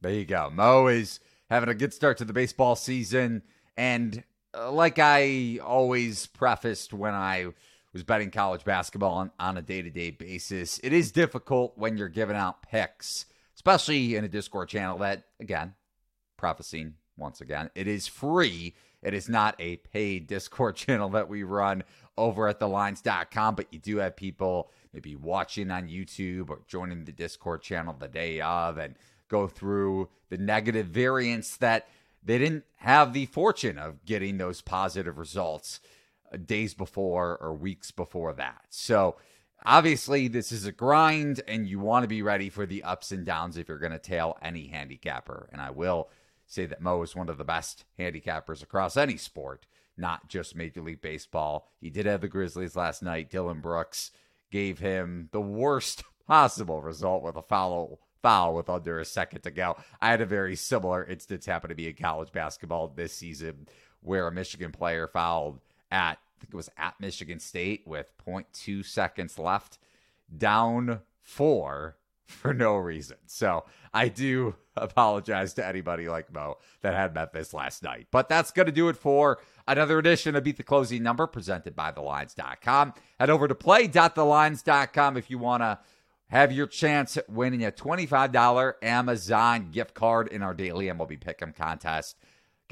There 0.00 0.12
you 0.12 0.26
go. 0.26 0.50
Mo 0.50 0.88
is 0.88 1.20
having 1.48 1.68
a 1.68 1.74
good 1.74 1.94
start 1.94 2.18
to 2.18 2.24
the 2.24 2.32
baseball 2.32 2.76
season. 2.76 3.42
And 3.76 4.22
uh, 4.52 4.70
like 4.70 4.98
I 4.98 5.60
always 5.64 6.26
prefaced 6.26 6.92
when 6.92 7.14
I 7.14 7.46
was 7.94 8.02
betting 8.02 8.30
college 8.30 8.64
basketball 8.64 9.14
on, 9.14 9.30
on 9.38 9.56
a 9.56 9.62
day 9.62 9.80
to 9.80 9.88
day 9.88 10.10
basis, 10.10 10.78
it 10.82 10.92
is 10.92 11.12
difficult 11.12 11.78
when 11.78 11.96
you're 11.96 12.08
giving 12.08 12.36
out 12.36 12.62
picks, 12.62 13.24
especially 13.54 14.16
in 14.16 14.24
a 14.24 14.28
Discord 14.28 14.68
channel 14.68 14.98
that, 14.98 15.22
again, 15.40 15.74
prefacing 16.36 16.94
once 17.16 17.40
again, 17.40 17.70
it 17.76 17.86
is 17.86 18.08
free. 18.08 18.74
It 19.00 19.14
is 19.14 19.28
not 19.28 19.54
a 19.60 19.76
paid 19.76 20.26
Discord 20.26 20.76
channel 20.76 21.08
that 21.10 21.28
we 21.28 21.44
run 21.44 21.84
over 22.18 22.48
at 22.48 22.58
thelines.com, 22.58 23.54
but 23.54 23.72
you 23.72 23.78
do 23.78 23.98
have 23.98 24.16
people 24.16 24.70
maybe 24.92 25.14
watching 25.14 25.70
on 25.70 25.88
YouTube 25.88 26.50
or 26.50 26.60
joining 26.66 27.04
the 27.04 27.12
Discord 27.12 27.62
channel 27.62 27.94
the 27.98 28.08
day 28.08 28.40
of 28.40 28.76
and 28.76 28.96
go 29.28 29.46
through 29.46 30.08
the 30.30 30.36
negative 30.36 30.86
variance 30.86 31.56
that 31.58 31.88
they 32.24 32.38
didn't 32.38 32.64
have 32.76 33.12
the 33.12 33.26
fortune 33.26 33.78
of 33.78 34.04
getting 34.04 34.38
those 34.38 34.60
positive 34.60 35.18
results 35.18 35.80
days 36.38 36.74
before 36.74 37.38
or 37.40 37.54
weeks 37.54 37.90
before 37.90 38.32
that. 38.34 38.62
So, 38.70 39.16
obviously, 39.64 40.28
this 40.28 40.52
is 40.52 40.66
a 40.66 40.72
grind, 40.72 41.42
and 41.48 41.66
you 41.66 41.80
want 41.80 42.04
to 42.04 42.08
be 42.08 42.22
ready 42.22 42.48
for 42.48 42.66
the 42.66 42.82
ups 42.82 43.12
and 43.12 43.24
downs 43.24 43.56
if 43.56 43.68
you're 43.68 43.78
going 43.78 43.92
to 43.92 43.98
tail 43.98 44.36
any 44.42 44.66
handicapper. 44.68 45.48
And 45.52 45.60
I 45.60 45.70
will 45.70 46.08
say 46.46 46.66
that 46.66 46.80
Mo 46.80 47.02
is 47.02 47.16
one 47.16 47.28
of 47.28 47.38
the 47.38 47.44
best 47.44 47.84
handicappers 47.98 48.62
across 48.62 48.96
any 48.96 49.16
sport, 49.16 49.66
not 49.96 50.28
just 50.28 50.56
Major 50.56 50.82
League 50.82 51.00
Baseball. 51.00 51.68
He 51.80 51.90
did 51.90 52.06
have 52.06 52.20
the 52.20 52.28
Grizzlies 52.28 52.76
last 52.76 53.02
night. 53.02 53.30
Dillon 53.30 53.60
Brooks 53.60 54.10
gave 54.50 54.78
him 54.78 55.28
the 55.32 55.40
worst 55.40 56.04
possible 56.26 56.80
result 56.82 57.22
with 57.22 57.36
a 57.36 57.42
foul 57.42 58.00
foul 58.22 58.54
with 58.54 58.70
under 58.70 58.98
a 58.98 59.04
second 59.04 59.42
to 59.42 59.50
go. 59.50 59.76
I 60.00 60.10
had 60.10 60.22
a 60.22 60.26
very 60.26 60.56
similar 60.56 61.04
instance 61.04 61.44
happen 61.44 61.68
to 61.68 61.74
be 61.74 61.88
in 61.88 61.94
college 61.94 62.32
basketball 62.32 62.88
this 62.88 63.12
season 63.12 63.68
where 64.00 64.26
a 64.26 64.32
Michigan 64.32 64.72
player 64.72 65.06
fouled 65.06 65.60
at 65.90 66.18
think 66.44 66.54
it 66.54 66.56
was 66.56 66.70
at 66.76 67.00
Michigan 67.00 67.40
State 67.40 67.82
with 67.86 68.12
0.2 68.26 68.84
seconds 68.84 69.38
left, 69.38 69.78
down 70.36 71.00
four 71.22 71.96
for 72.26 72.52
no 72.52 72.76
reason. 72.76 73.16
So 73.26 73.64
I 73.94 74.08
do 74.08 74.56
apologize 74.76 75.54
to 75.54 75.66
anybody 75.66 76.08
like 76.08 76.32
Mo 76.32 76.58
that 76.82 76.94
had 76.94 77.14
Memphis 77.14 77.54
last 77.54 77.82
night. 77.82 78.08
But 78.10 78.28
that's 78.28 78.50
going 78.50 78.66
to 78.66 78.72
do 78.72 78.88
it 78.88 78.96
for 78.96 79.38
another 79.66 79.98
edition 79.98 80.36
of 80.36 80.44
Beat 80.44 80.58
the 80.58 80.62
Closing 80.62 81.02
Number 81.02 81.26
presented 81.26 81.74
by 81.74 81.92
TheLines.com. 81.92 82.94
Head 83.18 83.30
over 83.30 83.48
to 83.48 83.54
play.thelines.com 83.54 85.16
if 85.16 85.30
you 85.30 85.38
want 85.38 85.62
to 85.62 85.78
have 86.28 86.52
your 86.52 86.66
chance 86.66 87.16
at 87.16 87.28
winning 87.30 87.64
a 87.64 87.70
$25 87.70 88.74
Amazon 88.82 89.70
gift 89.70 89.94
card 89.94 90.28
in 90.28 90.42
our 90.42 90.54
daily 90.54 90.86
MLB 90.86 91.18
Pick'em 91.18 91.54
contest. 91.54 92.16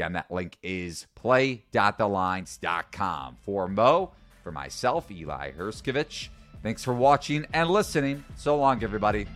Again, 0.02 0.14
that 0.14 0.32
link 0.32 0.58
is 0.64 1.06
play.thelines.com. 1.14 3.36
For 3.44 3.68
Mo, 3.68 4.10
for 4.42 4.50
myself, 4.50 5.08
Eli 5.12 5.52
Hershkovich, 5.52 6.28
thanks 6.60 6.82
for 6.82 6.92
watching 6.92 7.46
and 7.52 7.70
listening. 7.70 8.24
So 8.34 8.56
long, 8.56 8.82
everybody. 8.82 9.28